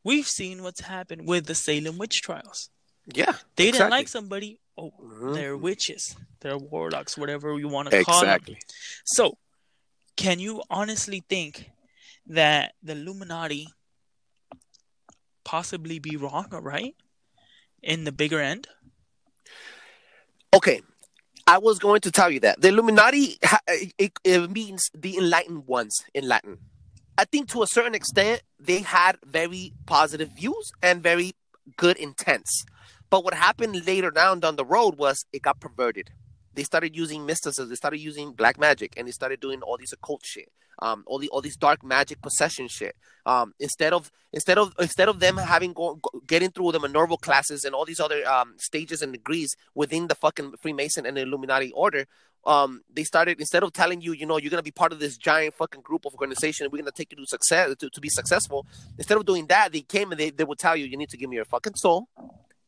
[0.02, 2.70] We've seen what's happened with the Salem witch trials.
[3.06, 4.61] Yeah, They didn't like somebody.
[4.76, 5.35] Oh, Mhm.
[5.35, 6.16] they're witches.
[6.40, 8.30] They're warlocks, whatever you want to call them.
[8.30, 8.58] exactly.
[9.04, 9.38] So,
[10.16, 11.70] can you honestly think
[12.26, 13.68] that the Illuminati
[15.44, 16.94] possibly be wrong or right
[17.83, 18.68] in the bigger end?
[20.55, 20.83] Okay,
[21.46, 23.38] I was going to tell you that the Illuminati
[23.98, 26.59] it, it means the enlightened ones in Latin.
[27.18, 31.33] I think to a certain extent they had very positive views and very
[31.76, 32.64] good intents.
[33.11, 36.11] But what happened later down down the road was it got perverted.
[36.55, 39.93] They started using mysticism, they started using black magic, and they started doing all these
[39.93, 42.97] occult shit, um, all the all these dark magic possession shit.
[43.25, 47.17] Um, instead of instead of instead of them having go, go- getting through the Minerval
[47.17, 51.73] classes and all these other um, stages and degrees within the fucking Freemason and Illuminati
[51.73, 52.07] order,
[52.45, 55.17] um, they started instead of telling you, you know, you're gonna be part of this
[55.17, 58.67] giant fucking group of organization, we're gonna take you to success to, to be successful.
[58.99, 61.17] Instead of doing that, they came and they, they would tell you, you need to
[61.17, 62.09] give me your fucking soul.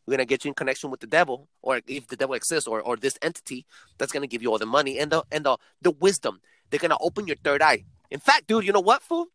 [0.06, 2.80] We're gonna get you in connection with the devil, or if the devil exists, or
[2.80, 3.66] or this entity
[3.98, 6.40] that's gonna give you all the money and the and the the wisdom.
[6.70, 7.84] They're gonna open your third eye.
[8.10, 9.26] In fact, dude, you know what, fool?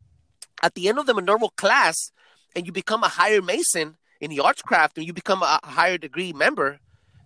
[0.62, 2.12] At the end of the Minerval class,
[2.56, 5.98] and you become a higher Mason in the arts craft, and you become a higher
[5.98, 6.80] degree member,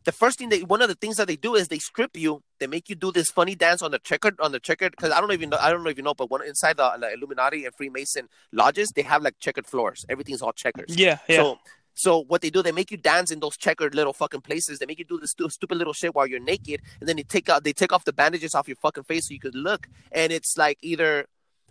[0.05, 2.43] the first thing they one of the things that they do is they strip you.
[2.59, 5.21] They make you do this funny dance on the checkered on the checkered because I
[5.21, 7.65] don't even know I don't know if you know, but one inside the, the Illuminati
[7.65, 10.05] and Freemason lodges they have like checkered floors.
[10.09, 10.95] Everything's all checkers.
[10.97, 11.37] Yeah, yeah.
[11.37, 11.59] So
[11.93, 14.79] so what they do, they make you dance in those checkered little fucking places.
[14.79, 17.23] They make you do this stu- stupid little shit while you're naked, and then they
[17.23, 19.87] take out they take off the bandages off your fucking face so you could look.
[20.11, 21.27] And it's like either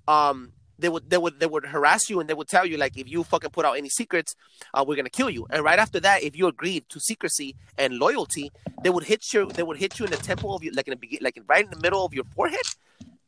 [0.09, 2.97] um they would they would they would harass you and they would tell you like
[2.97, 4.35] if you fucking put out any secrets,
[4.75, 5.47] uh, we're gonna kill you.
[5.51, 8.51] And right after that, if you agreed to secrecy and loyalty,
[8.83, 10.99] they would hit you they would hit you in the temple of you like in
[10.99, 12.67] the like right in the middle of your forehead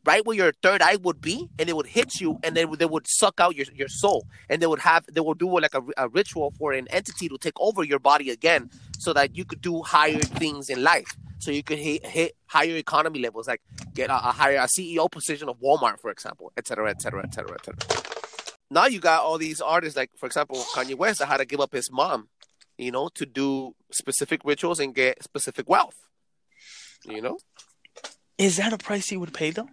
[0.05, 2.87] right where your third eye would be, and they would hit you, and would they
[2.87, 5.83] would suck out your, your soul, and they would have they would do like a,
[5.97, 9.61] a ritual for an entity to take over your body again, so that you could
[9.61, 13.61] do higher things in life, so you could hit, hit higher economy levels, like
[13.95, 17.23] get a, a higher a CEO position of Walmart, for example, et cetera, et cetera,
[17.23, 18.03] et cetera, et cetera.
[18.71, 21.61] Now you got all these artists, like for example Kanye West, that had to give
[21.61, 22.29] up his mom,
[22.79, 25.97] you know, to do specific rituals and get specific wealth.
[27.05, 27.38] You know.
[28.38, 29.69] Is that a price he would pay though?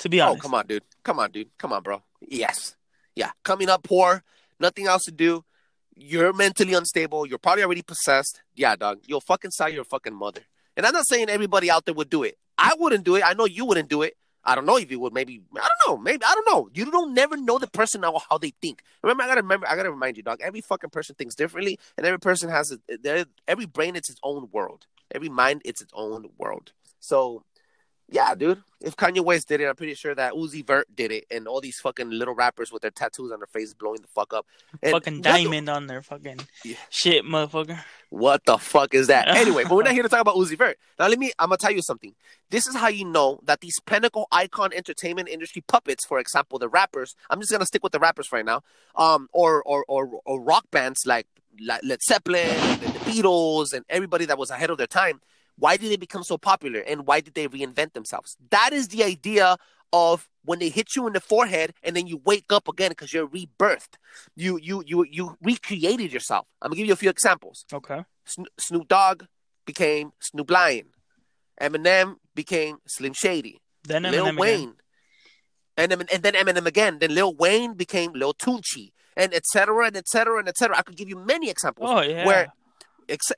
[0.00, 0.40] To be oh, honest.
[0.40, 0.82] Oh, come on, dude.
[1.02, 1.48] Come on, dude.
[1.58, 2.02] Come on, bro.
[2.20, 2.76] Yes.
[3.14, 3.30] Yeah.
[3.44, 4.22] Coming up poor,
[4.58, 5.44] nothing else to do.
[5.94, 7.26] You're mentally unstable.
[7.26, 8.42] You're probably already possessed.
[8.54, 9.00] Yeah, dog.
[9.06, 10.40] You'll fucking sell your fucking mother.
[10.76, 12.38] And I'm not saying everybody out there would do it.
[12.56, 13.22] I wouldn't do it.
[13.24, 14.16] I know you wouldn't do it.
[14.42, 15.12] I don't know if you would.
[15.12, 16.02] Maybe I don't know.
[16.02, 16.70] Maybe I don't know.
[16.72, 18.82] You don't never know the person or how they think.
[19.02, 19.68] Remember, I gotta remember.
[19.68, 20.40] I gotta remind you, dog.
[20.40, 23.96] Every fucking person thinks differently, and every person has a, their- every brain.
[23.96, 24.86] It's its own world.
[25.14, 25.60] Every mind.
[25.66, 26.72] It's its own world.
[27.00, 27.44] So
[28.10, 28.62] yeah, dude.
[28.80, 31.60] If Kanye West did it, I'm pretty sure that Uzi Vert did it, and all
[31.60, 34.46] these fucking little rappers with their tattoos on their face blowing the fuck up.
[34.82, 36.76] And fucking diamond on their fucking Yeah.
[36.88, 37.78] shit, motherfucker.
[38.08, 39.28] What the fuck is that?
[39.36, 40.78] Anyway, but we're not here to talk about Uzi Vert.
[40.98, 41.30] Now, let me.
[41.38, 42.14] I'm gonna tell you something.
[42.48, 46.68] This is how you know that these pinnacle icon entertainment industry puppets, for example, the
[46.68, 47.14] rappers.
[47.28, 48.62] I'm just gonna stick with the rappers right now.
[48.96, 51.26] Um, or or or, or rock bands like,
[51.62, 55.20] like Led Zeppelin, and the Beatles, and everybody that was ahead of their time.
[55.60, 58.36] Why did they become so popular, and why did they reinvent themselves?
[58.50, 59.56] That is the idea
[59.92, 63.12] of when they hit you in the forehead and then you wake up again because
[63.12, 63.94] you're rebirthed.
[64.36, 66.46] You you you you recreated yourself.
[66.62, 67.64] I'm gonna give you a few examples.
[67.80, 68.04] Okay.
[68.24, 69.24] Sno- Snoop Dogg
[69.66, 70.86] became Snoop Lion.
[71.60, 73.60] Eminem became Slim Shady.
[73.84, 74.36] Then Lil Eminem again.
[74.36, 74.72] Wayne.
[75.76, 76.98] And, then- and then Eminem again.
[77.00, 78.92] Then Lil Wayne became Lil Tunechi.
[79.16, 80.78] And et cetera, and et cetera, and et cetera.
[80.78, 82.24] I could give you many examples Oh yeah.
[82.24, 82.52] where,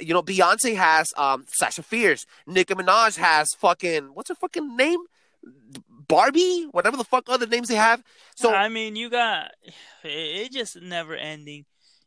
[0.00, 2.26] you know, Beyonce has um, Sasha Fierce.
[2.46, 5.00] Nicki Minaj has fucking, what's her fucking name?
[6.08, 6.68] Barbie?
[6.70, 8.02] Whatever the fuck other names they have.
[8.36, 9.52] So, I mean, you got
[10.04, 11.64] it, it just never ending.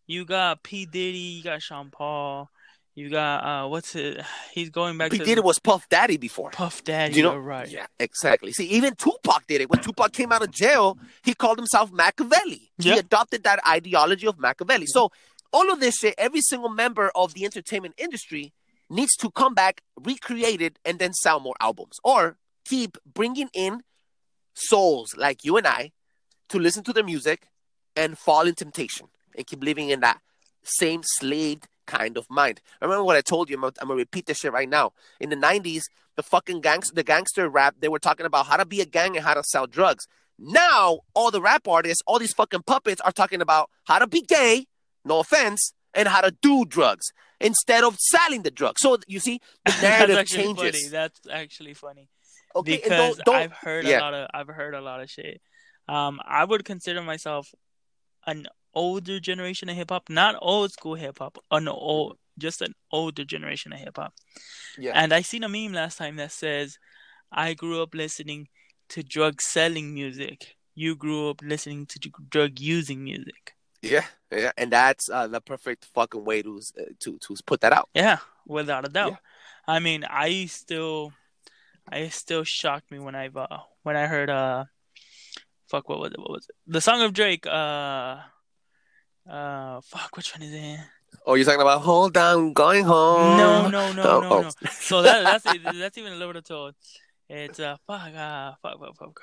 [0.08, 2.50] You got P Diddy, you got Sean Paul,
[2.96, 4.22] you got uh, what's it?
[4.54, 5.18] He's going back P.
[5.18, 6.52] to Diddy was Puff Daddy before.
[6.52, 7.16] Puff Daddy.
[7.16, 7.34] You know?
[7.34, 7.70] you're right.
[7.70, 8.54] Yeah, exactly.
[8.54, 9.70] See, even Tupac did it.
[9.70, 12.72] When Tupac came out of jail, he called himself Machiavelli.
[12.80, 14.86] He adopted that ideology of Machiavelli.
[14.86, 15.12] So,
[15.56, 18.52] all of this shit, every single member of the entertainment industry
[18.90, 23.82] needs to come back, recreate it, and then sell more albums, or keep bringing in
[24.54, 25.94] souls like you and I
[26.50, 27.48] to listen to their music
[27.96, 30.20] and fall in temptation and keep living in that
[30.64, 32.60] same slaved kind of mind.
[32.82, 33.56] Remember what I told you?
[33.56, 34.92] I'm gonna, I'm gonna repeat this shit right now.
[35.22, 35.84] In the 90s,
[36.18, 39.16] the fucking gangs, the gangster rap, they were talking about how to be a gang
[39.16, 40.06] and how to sell drugs.
[40.38, 44.22] Now, all the rap artists, all these fucking puppets are talking about how to be
[44.22, 44.66] gay,
[45.06, 47.06] no offense, and how to do drugs
[47.40, 48.82] instead of selling the drugs.
[48.82, 50.82] So you see, the That's narrative actually changes.
[50.82, 50.90] funny.
[50.90, 52.10] That's actually funny
[52.56, 54.00] Okay, because don't, don't, I've heard yeah.
[54.00, 55.42] a lot of I've heard a lot of shit.
[55.88, 57.48] Um, I would consider myself
[58.26, 62.74] an older generation of hip hop, not old school hip hop, an old just an
[62.92, 64.14] older generation of hip hop.
[64.78, 64.94] Yeah.
[64.96, 66.78] And I seen a meme last time that says,
[67.32, 68.48] "I grew up listening
[68.90, 70.56] to drug selling music.
[70.76, 73.54] You grew up listening to drug using music."
[73.86, 77.74] Yeah, yeah, and that's uh, the perfect fucking way to uh, to to put that
[77.74, 77.90] out.
[77.94, 78.18] Yeah,
[78.48, 79.12] without a doubt.
[79.12, 79.18] Yeah.
[79.68, 81.14] I mean, I still,
[81.90, 84.66] I still shocked me when I uh, when I heard uh,
[85.70, 86.20] fuck, what was it?
[86.20, 86.56] What was it?
[86.68, 87.46] The song of Drake.
[87.48, 88.18] Uh,
[89.30, 90.80] uh, fuck, which one is it?
[91.26, 93.38] Oh, you're talking about hold on, going home.
[93.38, 94.42] No, no, no, Oh, no, oh.
[94.42, 94.50] no.
[94.72, 95.46] So that that's
[95.78, 96.76] that's even a little bit told.
[97.28, 99.20] It's uh, fuck, uh, fuck, fuck, fuck.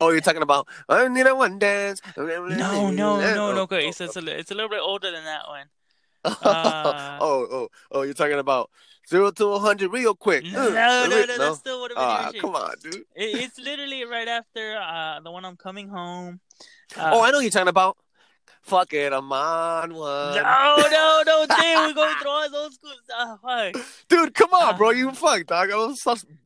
[0.00, 2.00] Oh, you're talking about I need a one dance.
[2.16, 3.60] No, no, no, no.
[3.62, 5.66] Okay, Oh, it's, it's a it's a little bit older than that one.
[6.24, 8.70] oh, uh, oh, oh, oh, you're talking about
[9.08, 10.44] zero to one hundred real quick.
[10.44, 11.38] No, Uh, no, no, no.
[11.38, 12.94] that still have been Ah, come on, dude.
[12.94, 13.04] It,
[13.42, 16.40] it's literally right after uh the one I'm coming home.
[16.96, 17.96] Uh, oh, I know you're talking about.
[18.62, 20.34] Fuck it, I'm on one.
[20.34, 23.40] No, no, no, damn, we're going through all those school stuff.
[23.42, 23.84] Fuck.
[24.08, 24.88] Dude, come on, bro.
[24.88, 25.70] Uh, You fuck, dog.
[25.70, 25.94] I'm,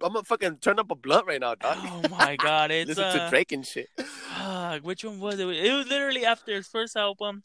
[0.01, 1.77] gonna fucking turn up a blunt right now, dog.
[1.81, 3.89] Oh my god, it's Listen uh, to Drake and shit.
[3.99, 5.49] fuck, which one was it?
[5.49, 7.43] It was literally after his first album.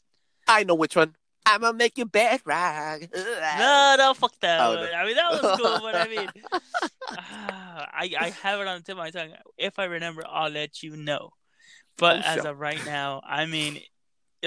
[0.48, 1.14] I know which one.
[1.46, 3.00] I'm gonna make you bed rock.
[3.12, 4.60] No, no, fuck that.
[4.60, 4.82] Oh, no.
[4.92, 6.28] I mean, that was cool, but I mean,
[7.10, 9.32] ah, I I have it on the tip of my tongue.
[9.58, 11.30] If I remember, I'll let you know.
[11.98, 12.50] But Oh, as sure.
[12.52, 13.80] of right now, I mean,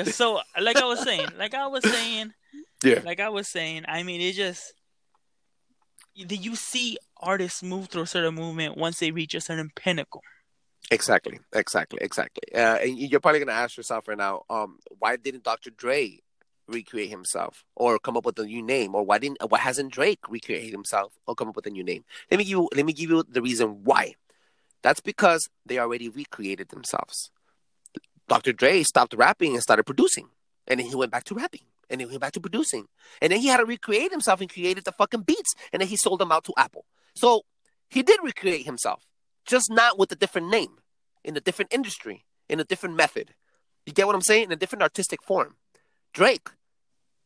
[0.05, 2.33] so like I was saying, like I was saying,
[2.83, 3.01] Yeah.
[3.03, 3.85] like I was saying.
[3.87, 4.73] I mean, it just
[6.13, 10.21] you you see artists move through a certain movement once they reach a certain pinnacle.
[10.91, 12.43] Exactly, exactly, exactly.
[12.53, 15.69] Uh, and you're probably gonna ask yourself right now, um, why didn't Dr.
[15.71, 16.19] Dre
[16.67, 20.19] recreate himself or come up with a new name, or why didn't why hasn't Drake
[20.29, 22.03] recreated himself or come up with a new name?
[22.29, 24.15] Let me give you let me give you the reason why.
[24.81, 27.31] That's because they already recreated themselves.
[28.33, 28.51] Dr.
[28.51, 30.29] Dre stopped rapping and started producing,
[30.67, 32.87] and then he went back to rapping, and then he went back to producing,
[33.21, 35.95] and then he had to recreate himself and created the fucking beats, and then he
[35.95, 36.85] sold them out to Apple.
[37.13, 37.43] So
[37.91, 39.05] he did recreate himself,
[39.45, 40.79] just not with a different name,
[41.23, 43.35] in a different industry, in a different method.
[43.85, 44.45] You get what I'm saying?
[44.45, 45.57] In a different artistic form.
[46.11, 46.49] Drake,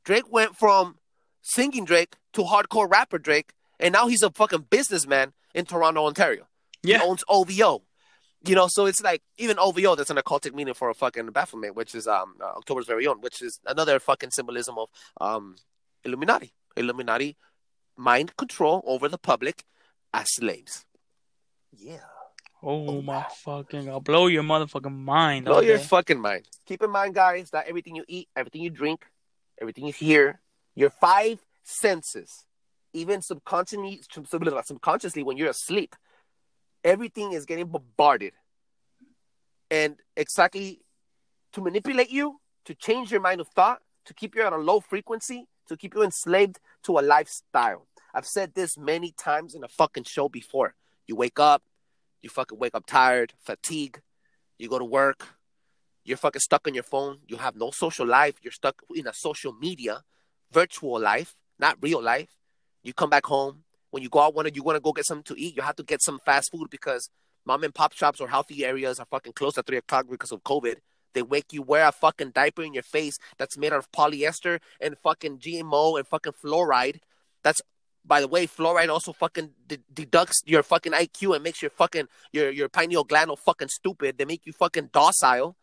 [0.04, 0.98] Drake went from
[1.42, 6.48] singing Drake to hardcore rapper Drake, and now he's a fucking businessman in Toronto, Ontario.
[6.84, 6.98] Yeah.
[6.98, 7.84] He owns OVO.
[8.46, 11.76] You know, so it's like even OVO that's an occultic meaning for a fucking Baphomet,
[11.76, 15.56] which is um uh, October's very own, which is another fucking symbolism of um
[16.04, 16.54] Illuminati.
[16.76, 17.36] Illuminati
[17.98, 19.64] mind control over the public
[20.14, 20.86] as slaves.
[21.76, 21.98] Yeah.
[22.64, 23.88] Oh my fucking!
[23.88, 25.46] I'll blow your motherfucking mind.
[25.46, 26.48] Blow all your fucking mind.
[26.66, 29.06] Keep in mind, guys, that everything you eat, everything you drink,
[29.62, 30.40] everything you hear,
[30.74, 32.46] your five senses,
[32.94, 34.02] even subconsciously,
[34.66, 35.96] subconsciously when you're asleep,
[36.88, 38.34] everything is getting bombarded.
[39.70, 40.80] And exactly
[41.52, 44.80] to manipulate you, to change your mind of thought, to keep you at a low
[44.80, 47.88] frequency, to keep you enslaved to a lifestyle.
[48.14, 50.76] I've said this many times in a fucking show before.
[51.08, 51.62] You wake up,
[52.22, 54.02] you fucking wake up tired, fatigue,
[54.58, 55.28] you go to work,
[56.06, 59.14] you're fucking stuck on your phone, you have no social life, you're stuck in a
[59.14, 60.04] social media,
[60.54, 62.30] virtual life, not real life.
[62.82, 65.42] You come back home, when you go out, wanna you wanna go get something to
[65.42, 67.10] eat, you have to get some fast food because
[67.46, 70.44] mom and pop shops or healthy areas are fucking closed at three o'clock because of
[70.44, 70.76] COVID.
[71.14, 74.60] They make you wear a fucking diaper in your face that's made out of polyester
[74.80, 77.00] and fucking GMO and fucking fluoride.
[77.44, 77.62] That's
[78.06, 82.08] by the way, fluoride also fucking de- deducts your fucking IQ and makes your fucking
[82.32, 84.18] your your pineal gland all fucking stupid.
[84.18, 85.56] They make you fucking docile.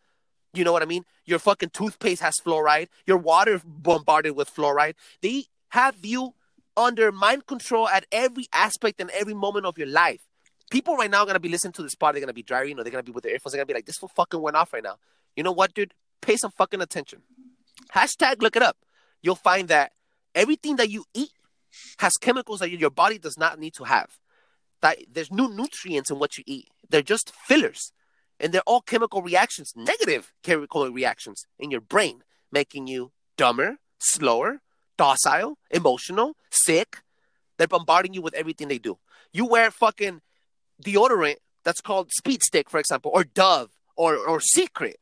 [0.52, 1.04] You know what I mean?
[1.24, 2.88] Your fucking toothpaste has fluoride.
[3.06, 4.94] Your water bombarded with fluoride.
[5.20, 6.34] They have you
[6.76, 10.20] under mind control at every aspect and every moment of your life.
[10.70, 12.14] People right now are gonna be listening to this part.
[12.14, 13.52] They're gonna be driving or they're gonna be with their earphones.
[13.52, 14.98] They're gonna be like, "This fool fucking went off right now."
[15.36, 15.94] You know what, dude?
[16.20, 17.22] Pay some fucking attention.
[17.92, 18.78] Hashtag look it up.
[19.22, 19.92] You'll find that
[20.34, 21.30] everything that you eat
[21.98, 24.18] has chemicals that your body does not need to have.
[24.80, 26.68] That there's no nutrients in what you eat.
[26.88, 27.92] They're just fillers.
[28.40, 34.60] And they're all chemical reactions, negative chemical reactions in your brain, making you dumber, slower,
[34.96, 36.98] docile, emotional, sick.
[37.58, 38.98] They're bombarding you with everything they do.
[39.32, 40.20] You wear fucking
[40.82, 44.98] deodorant that's called Speed Stick, for example, or Dove or or Secret.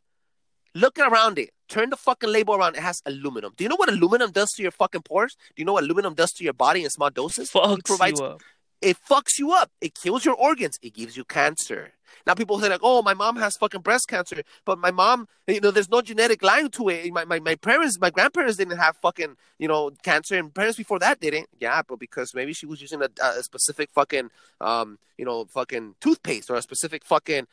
[0.75, 1.51] Look around it.
[1.69, 2.77] Turn the fucking label around.
[2.77, 3.53] It has aluminum.
[3.57, 5.35] Do you know what aluminum does to your fucking pores?
[5.55, 7.51] Do you know what aluminum does to your body in small doses?
[7.55, 8.43] It provides you up.
[8.81, 9.71] it fucks you up.
[9.81, 10.79] It kills your organs.
[10.83, 11.93] It gives you cancer.
[12.27, 15.61] Now people say like, oh, my mom has fucking breast cancer, but my mom, you
[15.61, 17.13] know, there's no genetic line to it.
[17.13, 20.99] My, my, my parents, my grandparents didn't have fucking, you know, cancer, and parents before
[21.01, 21.49] that didn't.
[21.59, 25.97] Yeah, but because maybe she was using a, a specific fucking, um, you know, fucking
[26.01, 27.47] toothpaste or a specific fucking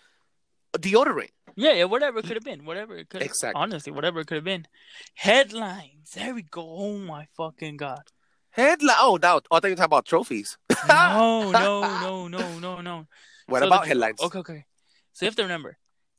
[0.74, 1.32] deodorant.
[1.56, 3.22] Yeah, yeah, whatever it could have been, whatever it could.
[3.22, 3.60] Exactly.
[3.60, 4.67] Honestly, whatever it could have been.
[5.15, 6.12] Headlines.
[6.15, 6.65] There we go.
[6.65, 8.04] Oh my fucking god.
[8.52, 8.95] Headline.
[9.00, 10.58] Oh, now oh, I thought you were talking about trophies.
[10.88, 13.08] No, no, no, no, no, no.
[13.49, 14.19] What So about the- headlines?
[14.21, 14.65] Okay, okay.
[15.13, 15.77] So you have to remember,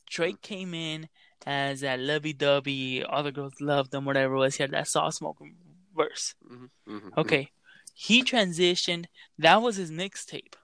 [0.08, 1.08] Drake came in
[1.46, 4.56] as that lovey dovey, all the girls loved him, whatever it was.
[4.56, 5.56] He had that soft smoking
[5.96, 6.34] verse.
[6.44, 7.50] Mhm, mhm, Okay.
[7.94, 9.06] He transitioned.
[9.38, 10.54] That was his mixtape.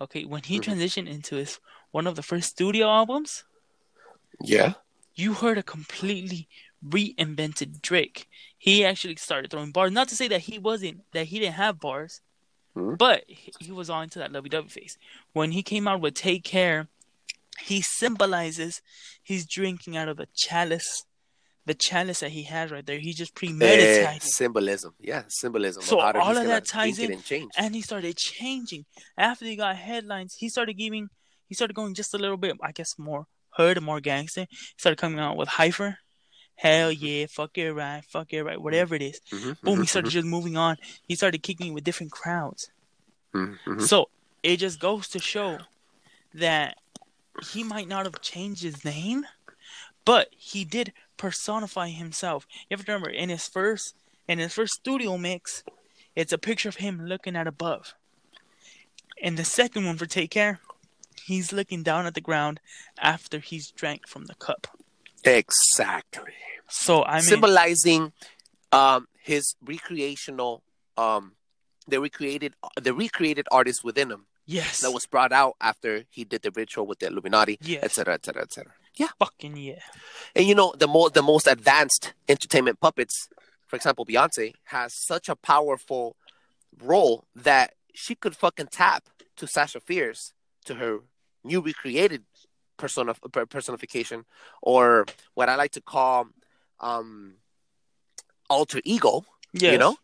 [0.00, 0.24] Okay.
[0.24, 0.64] When he Mhm.
[0.64, 1.58] transitioned into his
[1.90, 3.44] one of the first studio albums.
[4.40, 4.74] Yeah.
[5.14, 6.48] you heard a completely
[6.84, 8.28] reinvented Drake.
[8.56, 9.90] He actually started throwing bars.
[9.90, 12.20] Not to say that he wasn't that he didn't have bars,
[12.78, 12.96] Mhm.
[12.98, 14.96] but he was on to that lovey dovey face.
[15.32, 16.88] When he came out with Take Care,
[17.60, 18.80] he symbolizes
[19.22, 21.04] he's drinking out of a chalice.
[21.66, 24.22] The chalice that he has right there, he just premeditated.
[24.22, 24.94] symbolism.
[25.00, 25.82] Yeah, symbolism.
[25.82, 27.52] So to- all of that ties in, and change.
[27.58, 28.86] and he started changing
[29.18, 30.34] after he got headlines.
[30.38, 31.10] He started giving,
[31.46, 34.46] he started going just a little bit, I guess, more hood, more gangster.
[34.50, 35.96] He started coming out with HYFR.
[36.58, 39.20] Hell yeah, fuck it right, fuck it right, whatever it is.
[39.32, 40.76] Mhm, Boom, he mhm, started just moving on.
[41.08, 42.70] He started kicking with different crowds.
[43.34, 43.88] mhm, mhm.
[43.88, 44.10] So
[44.42, 45.58] it just goes to show
[46.34, 46.78] that
[47.40, 49.26] he might not have changed his name,
[50.04, 52.46] but he did personify himself.
[52.68, 53.94] You have to remember in his first
[54.28, 55.64] in his first studio mix,
[56.16, 57.94] it's a picture of him looking at above.
[59.18, 60.60] In the second one for Take Care,
[61.24, 62.60] he's looking down at the ground
[62.98, 64.77] after he's drank from the cup.
[65.24, 66.32] Exactly.
[66.68, 68.12] So I mean, Symbolizing
[68.72, 70.62] um, his recreational,
[70.96, 71.32] um,
[71.86, 76.42] the recreated, the recreated artist within him yes, that was brought out after he did
[76.42, 77.82] the ritual with the Illuminati, Yes.
[77.82, 78.72] etc., etc., etc.
[78.96, 79.78] Yeah, fucking yeah.
[80.34, 83.28] and you know the more the most advanced entertainment puppets,
[83.66, 86.16] for example, Beyonce has such a powerful
[86.82, 89.04] role that she could fucking tap
[89.36, 90.32] to Sasha Fierce
[90.64, 90.98] to her
[91.44, 92.24] new recreated
[92.78, 93.14] persona
[93.50, 94.24] personification,
[94.62, 95.04] or
[95.34, 96.28] what I like to call
[96.80, 97.34] um
[98.48, 99.24] alter ego.
[99.52, 99.72] Yes.
[99.72, 99.96] You know,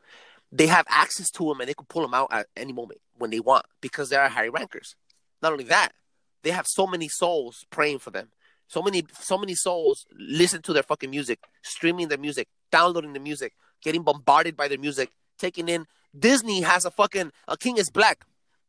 [0.53, 3.31] they have access to them and they can pull them out at any moment when
[3.31, 4.97] they want because they are high rankers.
[5.43, 5.91] Not only that,
[6.43, 8.29] they have so many souls praying for them.
[8.67, 13.21] So many, so many souls listen to their fucking music, streaming their music, downloading the
[13.21, 13.53] music,
[13.83, 15.87] getting bombarded by their music, taking in.
[16.19, 18.25] Disney has a fucking A King is Black.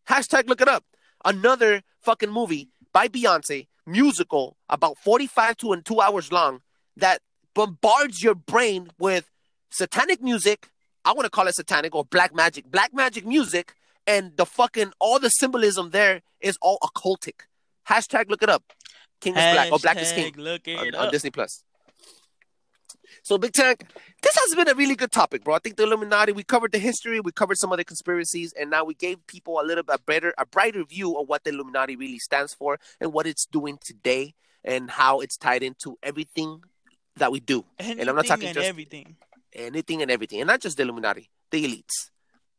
[0.10, 0.84] Hashtag look it up.
[1.24, 6.62] Another fucking movie by Beyonce, musical, about 45 to and two hours long,
[6.98, 7.22] that
[7.54, 9.30] bombards your brain with
[9.70, 10.70] satanic music.
[11.04, 13.74] I want to call it satanic or black magic, black magic music,
[14.08, 17.42] and the fucking all the symbolism there is all occultic.
[17.90, 18.64] Hashtag look it up.
[19.22, 21.12] King is black or black is king Hashtag Look it on, on.
[21.12, 21.64] Disney Plus.
[23.24, 23.86] So Big Tank,
[24.22, 25.56] this has been a really good topic, bro.
[25.56, 26.32] I think the Illuminati.
[26.32, 29.60] We covered the history, we covered some of the conspiracies, and now we gave people
[29.60, 33.14] a little bit better, a brighter view of what the Illuminati really stands for and
[33.14, 34.34] what it's doing today,
[34.64, 36.62] and how it's tied into everything
[37.18, 39.16] that we do, Anything and I'm not talking just everything.
[39.54, 42.10] anything and everything, and not just the Illuminati, the elites,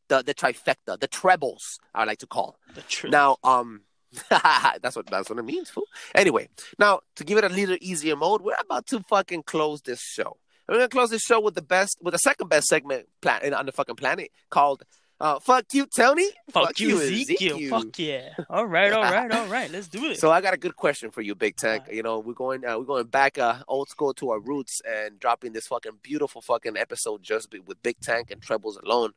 [0.07, 2.57] the the trifecta, the trebles, I like to call.
[2.73, 3.11] The truth.
[3.11, 3.81] Now, um,
[4.29, 5.87] that's what that's what it means, fool.
[6.15, 10.01] Anyway, now to give it a little easier mode, we're about to fucking close this
[10.01, 10.37] show.
[10.67, 13.53] And we're gonna close this show with the best, with the second best segment plan
[13.53, 14.83] on the fucking planet called
[15.19, 17.59] uh, "Fuck You, Tony." fuck, you, Ezekiel.
[17.69, 18.29] Fuck yeah.
[18.49, 19.71] All right, all right, all right.
[19.71, 20.17] Let's do it.
[20.27, 21.83] So I got a good question for you, Big Tank.
[21.83, 21.95] Alright.
[21.95, 25.19] You know, we're going uh, we're going back uh, old school to our roots and
[25.19, 29.11] dropping this fucking beautiful fucking episode just with Big Tank and Trebles alone.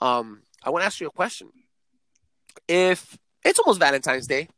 [0.00, 1.50] Um, I want to ask you a question.
[2.68, 3.16] If
[3.48, 4.48] it's almost Valentine's Day,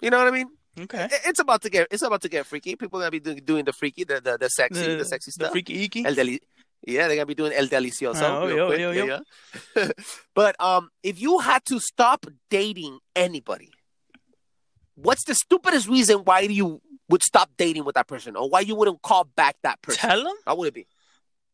[0.00, 0.48] you know what I mean?
[0.80, 1.08] okay.
[1.24, 2.76] It's about to get it's about to get freaky.
[2.76, 5.32] People are gonna be doing, doing the freaky, the the, the sexy, the, sexy The
[5.32, 5.52] stuff.
[5.52, 6.04] freaky icky.
[6.04, 6.40] El deli-
[6.86, 8.22] yeah, they're gonna be doing El Delicioso.
[8.22, 8.78] Oh, real yo, quick.
[8.80, 9.18] yo, Yeah, yo.
[9.76, 9.88] yeah.
[10.34, 13.70] but um, if you had to stop dating anybody,
[14.94, 18.74] what's the stupidest reason why you would stop dating with that person, or why you
[18.74, 20.00] wouldn't call back that person?
[20.08, 20.36] Tell him.
[20.46, 20.86] How would it be?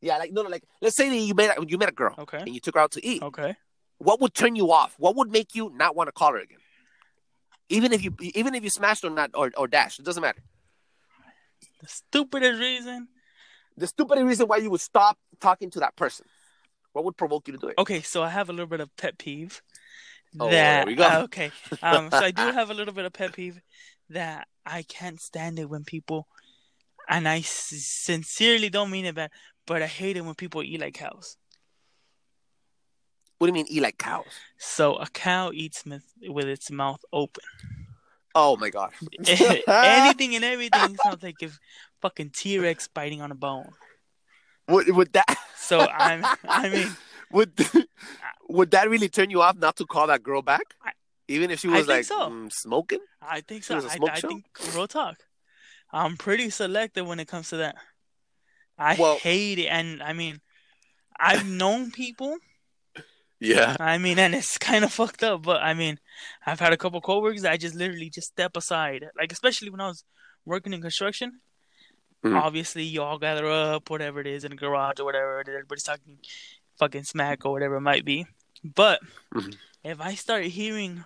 [0.00, 2.38] Yeah, like no, no, like let's say that you met you met a girl Okay.
[2.38, 3.22] and you took her out to eat.
[3.22, 3.54] Okay.
[4.02, 4.94] What would turn you off?
[4.98, 6.58] What would make you not want to call her again?
[7.68, 10.42] Even if you even if you smashed or not or, or dashed, it doesn't matter.
[11.80, 13.08] The stupidest reason.
[13.76, 16.26] The stupidest reason why you would stop talking to that person.
[16.92, 17.76] What would provoke you to do it?
[17.78, 19.62] Okay, so I have a little bit of pet peeve.
[20.38, 21.04] Oh, that there we go.
[21.04, 21.52] uh, okay.
[21.82, 23.60] Um, so I do have a little bit of pet peeve
[24.10, 26.26] that I can't stand it when people,
[27.08, 27.72] and I s-
[28.04, 29.30] sincerely don't mean it bad,
[29.66, 31.36] but I hate it when people eat like cows.
[33.42, 34.24] What do you mean eat like cows?
[34.56, 37.42] So a cow eats with, with its mouth open.
[38.36, 38.92] Oh my god.
[39.66, 41.58] Anything and everything sounds like if
[42.00, 43.72] fucking T Rex biting on a bone.
[44.68, 46.96] would, would that So I'm, I mean,
[47.32, 47.52] would
[48.48, 50.62] would that really turn you off not to call that girl back?
[50.80, 50.92] I-
[51.26, 52.30] Even if she was like so.
[52.30, 53.00] mm, smoking?
[53.20, 53.74] I think so.
[53.76, 55.16] I, I think real talk.
[55.90, 57.74] I'm pretty selective when it comes to that.
[58.78, 60.40] I Well- hate it, and I mean,
[61.18, 62.36] I've known people.
[63.42, 63.76] Yeah.
[63.80, 65.98] I mean, and it's kind of fucked up, but I mean,
[66.46, 69.80] I've had a couple coworkers that I just literally just step aside, like especially when
[69.80, 70.04] I was
[70.44, 71.40] working in construction.
[72.24, 72.40] Mhm.
[72.40, 75.40] Obviously, you all gather up, whatever it is, in the garage or whatever.
[75.40, 76.18] and Everybody's talking
[76.78, 78.26] fucking smack or whatever it might be.
[78.62, 79.00] But
[79.34, 79.56] Mhm.
[79.82, 81.04] if I start hearing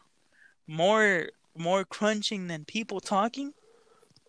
[0.66, 3.54] more more crunching than people talking,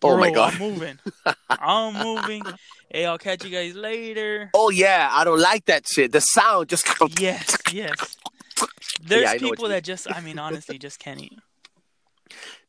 [0.02, 0.54] Oh my god.
[0.54, 0.98] I'm moving.
[1.50, 2.42] I'm moving.
[2.90, 4.50] Hey, I'll catch you guys later.
[4.54, 6.12] Oh yeah, I don't like that shit.
[6.12, 6.86] The sound just
[7.18, 8.16] Yes, yes.
[9.02, 11.38] There's I know what you people that just, I mean, honestly, just can't eat.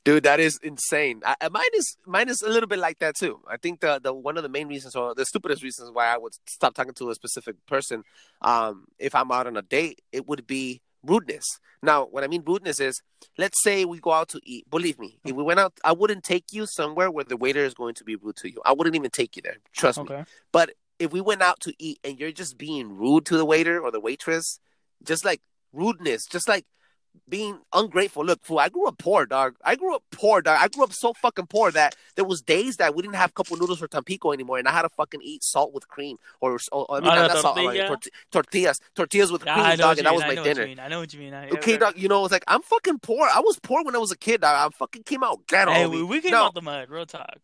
[0.05, 1.21] Dude, that is insane.
[1.25, 3.39] I, I- mine is mine is a little bit like that too.
[3.47, 6.17] I think the the one of the main reasons or the stupidest reasons why I
[6.17, 8.03] would stop talking to a specific person,
[8.41, 11.59] um, if I'm out on a date, it would be rudeness.
[11.81, 13.01] Now, what I mean rudeness is,
[13.37, 14.69] let's say we go out to eat.
[14.69, 17.73] Believe me, if we went out, I wouldn't take you somewhere where the waiter is
[17.73, 18.61] going to be rude to you.
[18.65, 19.57] I wouldn't even take you there.
[19.73, 20.05] Trust me.
[20.51, 23.79] But if we went out to eat and you're just being rude to the waiter
[23.79, 24.59] or the waitress,
[25.03, 25.41] just like
[25.71, 26.65] rudeness, just like
[27.27, 28.25] being ungrateful.
[28.25, 29.55] Look, fool, I grew up poor, dog.
[29.63, 30.57] I grew up poor, dog.
[30.59, 33.33] I grew up so fucking poor that there was days that we didn't have a
[33.33, 36.57] couple noodles for Tampico anymore, and I had to fucking eat salt with cream or,
[36.71, 39.75] or I mean, Ah, not, salt, like, torti- tortillas, tortillas with Yeah, cream, I know
[39.77, 40.15] dog, what and you that mean.
[40.15, 40.61] was I my know dinner.
[40.61, 40.79] what you mean.
[40.79, 41.33] I know what you mean.
[41.35, 43.27] I, Okay, dog, you know, it's like I'm fucking poor.
[43.31, 44.55] I was poor when I was a kid, dog.
[44.73, 45.71] I fucking came out ghetto.
[45.71, 46.45] Hey, we, we came No.
[46.45, 46.89] out the mud.
[46.89, 47.37] Real talk.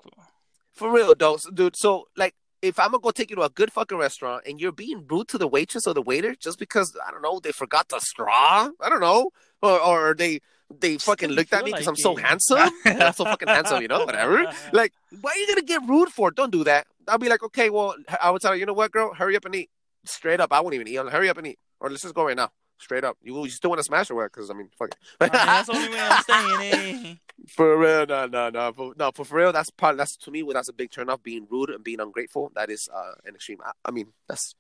[0.74, 1.76] For real, though, dude.
[1.78, 4.72] So, like, if I'm gonna go take you to a good fucking restaurant and you're
[4.72, 7.90] being rude to the waitress or the waiter just because I don't know they forgot
[7.90, 9.30] the straw, I don't know,
[9.62, 10.42] or or they
[10.80, 13.88] they fucking looked at me because like I'm so handsome, I'm so fucking handsome, you
[13.88, 14.52] know, whatever.
[14.74, 16.30] Like, why are you gonna get rude for?
[16.30, 16.36] it?
[16.36, 16.88] Don't do that.
[17.08, 19.46] I'll be like, okay, well, I would tell her, you know what, girl, hurry up
[19.46, 19.70] and eat.
[20.06, 20.98] Straight up, I won't even eat.
[20.98, 22.52] I'll hurry up and eat, or let's just go right now.
[22.78, 24.32] Straight up, you you still want to smash or what?
[24.32, 24.90] Because I mean, fuck.
[24.90, 24.98] it.
[25.22, 26.24] I mean, that's the only way I'm
[26.60, 27.06] saying.
[27.06, 27.16] Eh?
[27.48, 29.12] For real, no, no, no, for, no.
[29.14, 29.98] For, for real, that's part.
[29.98, 31.24] That's to me, that's a big turn off.
[31.24, 32.52] Being rude and being ungrateful.
[32.56, 33.60] That is uh, an extreme.
[33.66, 34.56] I, I mean, that's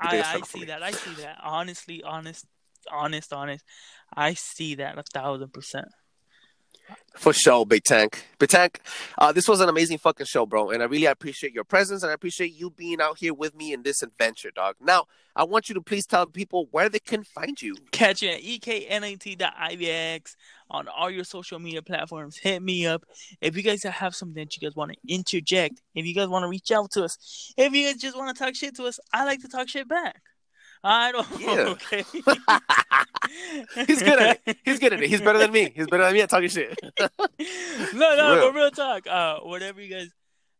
[0.00, 0.82] I, I see that.
[0.82, 1.38] I see that.
[1.42, 2.46] Honestly, honest,
[2.90, 3.64] honest, honest.
[4.14, 5.88] I see that a thousand percent.
[7.18, 8.24] For sure, Big Tank.
[8.38, 8.80] Big Tank,
[9.18, 10.70] uh, this was an amazing fucking show, bro.
[10.70, 13.72] And I really appreciate your presence and I appreciate you being out here with me
[13.72, 14.76] in this adventure, dog.
[14.80, 17.74] Now, I want you to please tell people where they can find you.
[17.90, 20.36] Catch you at E eknat.ivx
[20.70, 22.36] on all your social media platforms.
[22.36, 23.04] Hit me up
[23.40, 25.82] if you guys have something that you guys want to interject.
[25.96, 27.52] If you guys want to reach out to us.
[27.56, 29.88] If you guys just want to talk shit to us, I like to talk shit
[29.88, 30.22] back.
[30.84, 31.26] I don't.
[31.40, 31.74] Yeah.
[31.74, 32.04] Okay.
[33.86, 34.56] He's good at it.
[34.64, 35.10] He's good at it.
[35.10, 35.70] He's better than me.
[35.74, 36.78] He's better than me at talking shit.
[36.98, 37.08] no,
[37.92, 38.46] no, Real.
[38.46, 39.06] but real talk.
[39.06, 40.08] Uh, whatever you guys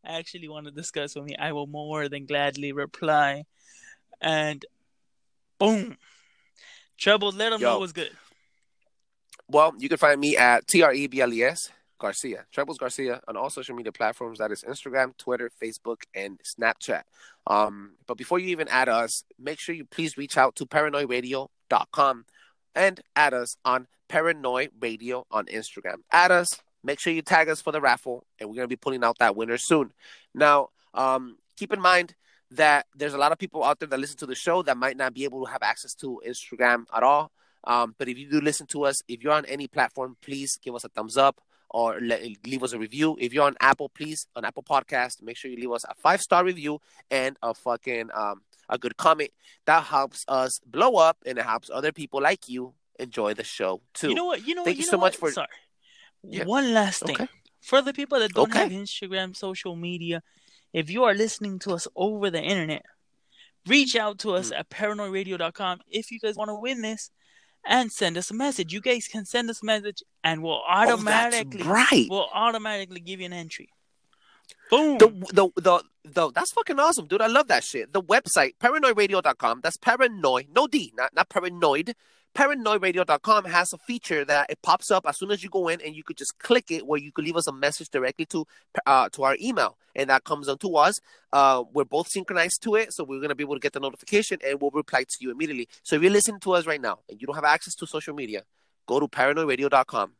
[0.04, 3.44] actually want to discuss with me, I will more than gladly reply.
[4.20, 4.64] And
[5.58, 5.96] boom,
[6.98, 7.30] trouble.
[7.30, 7.70] Let them Yo.
[7.72, 8.10] know what's good.
[9.48, 12.78] Well, you can find me at T R E B L E S Garcia, Trebles
[12.78, 14.38] Garcia, on all social media platforms.
[14.38, 17.02] That is Instagram, Twitter, Facebook, and Snapchat.
[17.46, 22.24] Um, but before you even add us, make sure you please reach out to paranoidradio.com
[22.74, 25.96] and add us on Paranoid Radio on Instagram.
[26.10, 28.76] Add us, make sure you tag us for the raffle, and we're going to be
[28.76, 29.92] pulling out that winner soon.
[30.34, 32.14] Now, um, keep in mind
[32.52, 34.96] that there's a lot of people out there that listen to the show that might
[34.96, 37.30] not be able to have access to Instagram at all.
[37.64, 40.74] Um, but if you do listen to us, if you're on any platform, please give
[40.74, 41.40] us a thumbs up
[41.70, 43.16] or le- leave us a review.
[43.20, 46.20] If you're on Apple, please on Apple Podcast, make sure you leave us a five
[46.22, 49.30] star review and a fucking um a good comment.
[49.66, 53.80] That helps us blow up and it helps other people like you enjoy the show
[53.94, 54.08] too.
[54.10, 54.46] You know what?
[54.46, 54.84] You know Thank what?
[54.84, 55.04] you know so what?
[55.06, 55.48] much for- Sorry.
[56.22, 56.44] Yeah.
[56.44, 57.14] One last thing.
[57.14, 57.28] Okay.
[57.60, 58.60] For the people that don't Okay.
[58.60, 60.22] have Instagram, social media,
[60.72, 62.84] if you are listening to us over the internet,
[63.66, 67.10] reach out to us at paranoidradio.com if you guys want to win this
[67.66, 68.72] and send us a message.
[68.72, 72.06] You guys can send us a message and we'll Oh, automatically right.
[72.10, 73.68] we'll automatically give you an entry.
[74.70, 74.98] Boom.
[74.98, 77.20] The, the the the that's fucking awesome, dude.
[77.22, 77.92] I love that shit.
[77.92, 79.60] The website paranoidradio.com.
[79.62, 81.94] That's paranoid, no D, not not paranoid.
[82.34, 85.94] Paranoidradio.com has a feature that it pops up as soon as you go in, and
[85.94, 88.46] you could just click it where you could leave us a message directly to
[88.86, 91.00] uh, to our email, and that comes onto us.
[91.32, 94.38] Uh, we're both synchronized to it, so we're gonna be able to get the notification,
[94.46, 95.68] and we'll reply to you immediately.
[95.82, 98.14] So if you're listening to us right now and you don't have access to social
[98.14, 98.42] media,
[98.86, 100.12] go to paranoidradio.com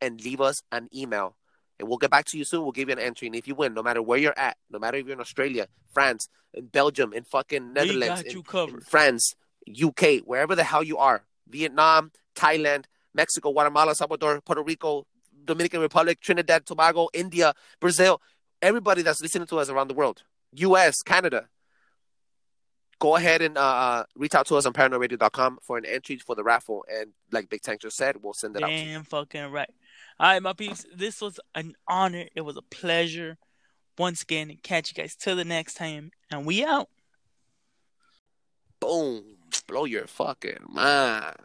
[0.00, 1.36] and leave us an email
[1.80, 2.62] and we'll get back to you soon.
[2.62, 4.78] We'll give you an entry, and if you win, no matter where you're at, no
[4.78, 8.42] matter if you're in Australia, France, in Belgium, in fucking Netherlands, in,
[8.74, 8.80] in.
[8.82, 9.34] France,
[9.82, 12.84] UK, wherever the hell you are, Vietnam, Thailand,
[13.14, 15.06] Mexico, Guatemala, Salvador, Puerto Rico,
[15.44, 18.20] Dominican Republic, Trinidad, Tobago, India, Brazil,
[18.62, 20.22] everybody that's listening to us around the world,
[20.52, 21.48] US, Canada.
[22.98, 26.34] Go ahead and uh, uh, reach out to us on paranoidradio.com for an entry for
[26.34, 26.84] the raffle.
[26.86, 28.84] And like Big Tank just said, we'll send it out to you.
[28.84, 29.70] Damn fucking right.
[30.18, 30.84] All right, my peeps.
[30.94, 32.26] This was an honor.
[32.36, 33.38] It was a pleasure.
[33.96, 36.88] Once again, catch you guys till the next time, and we out.
[38.80, 39.22] Boom
[39.66, 41.36] blow your fucking mind.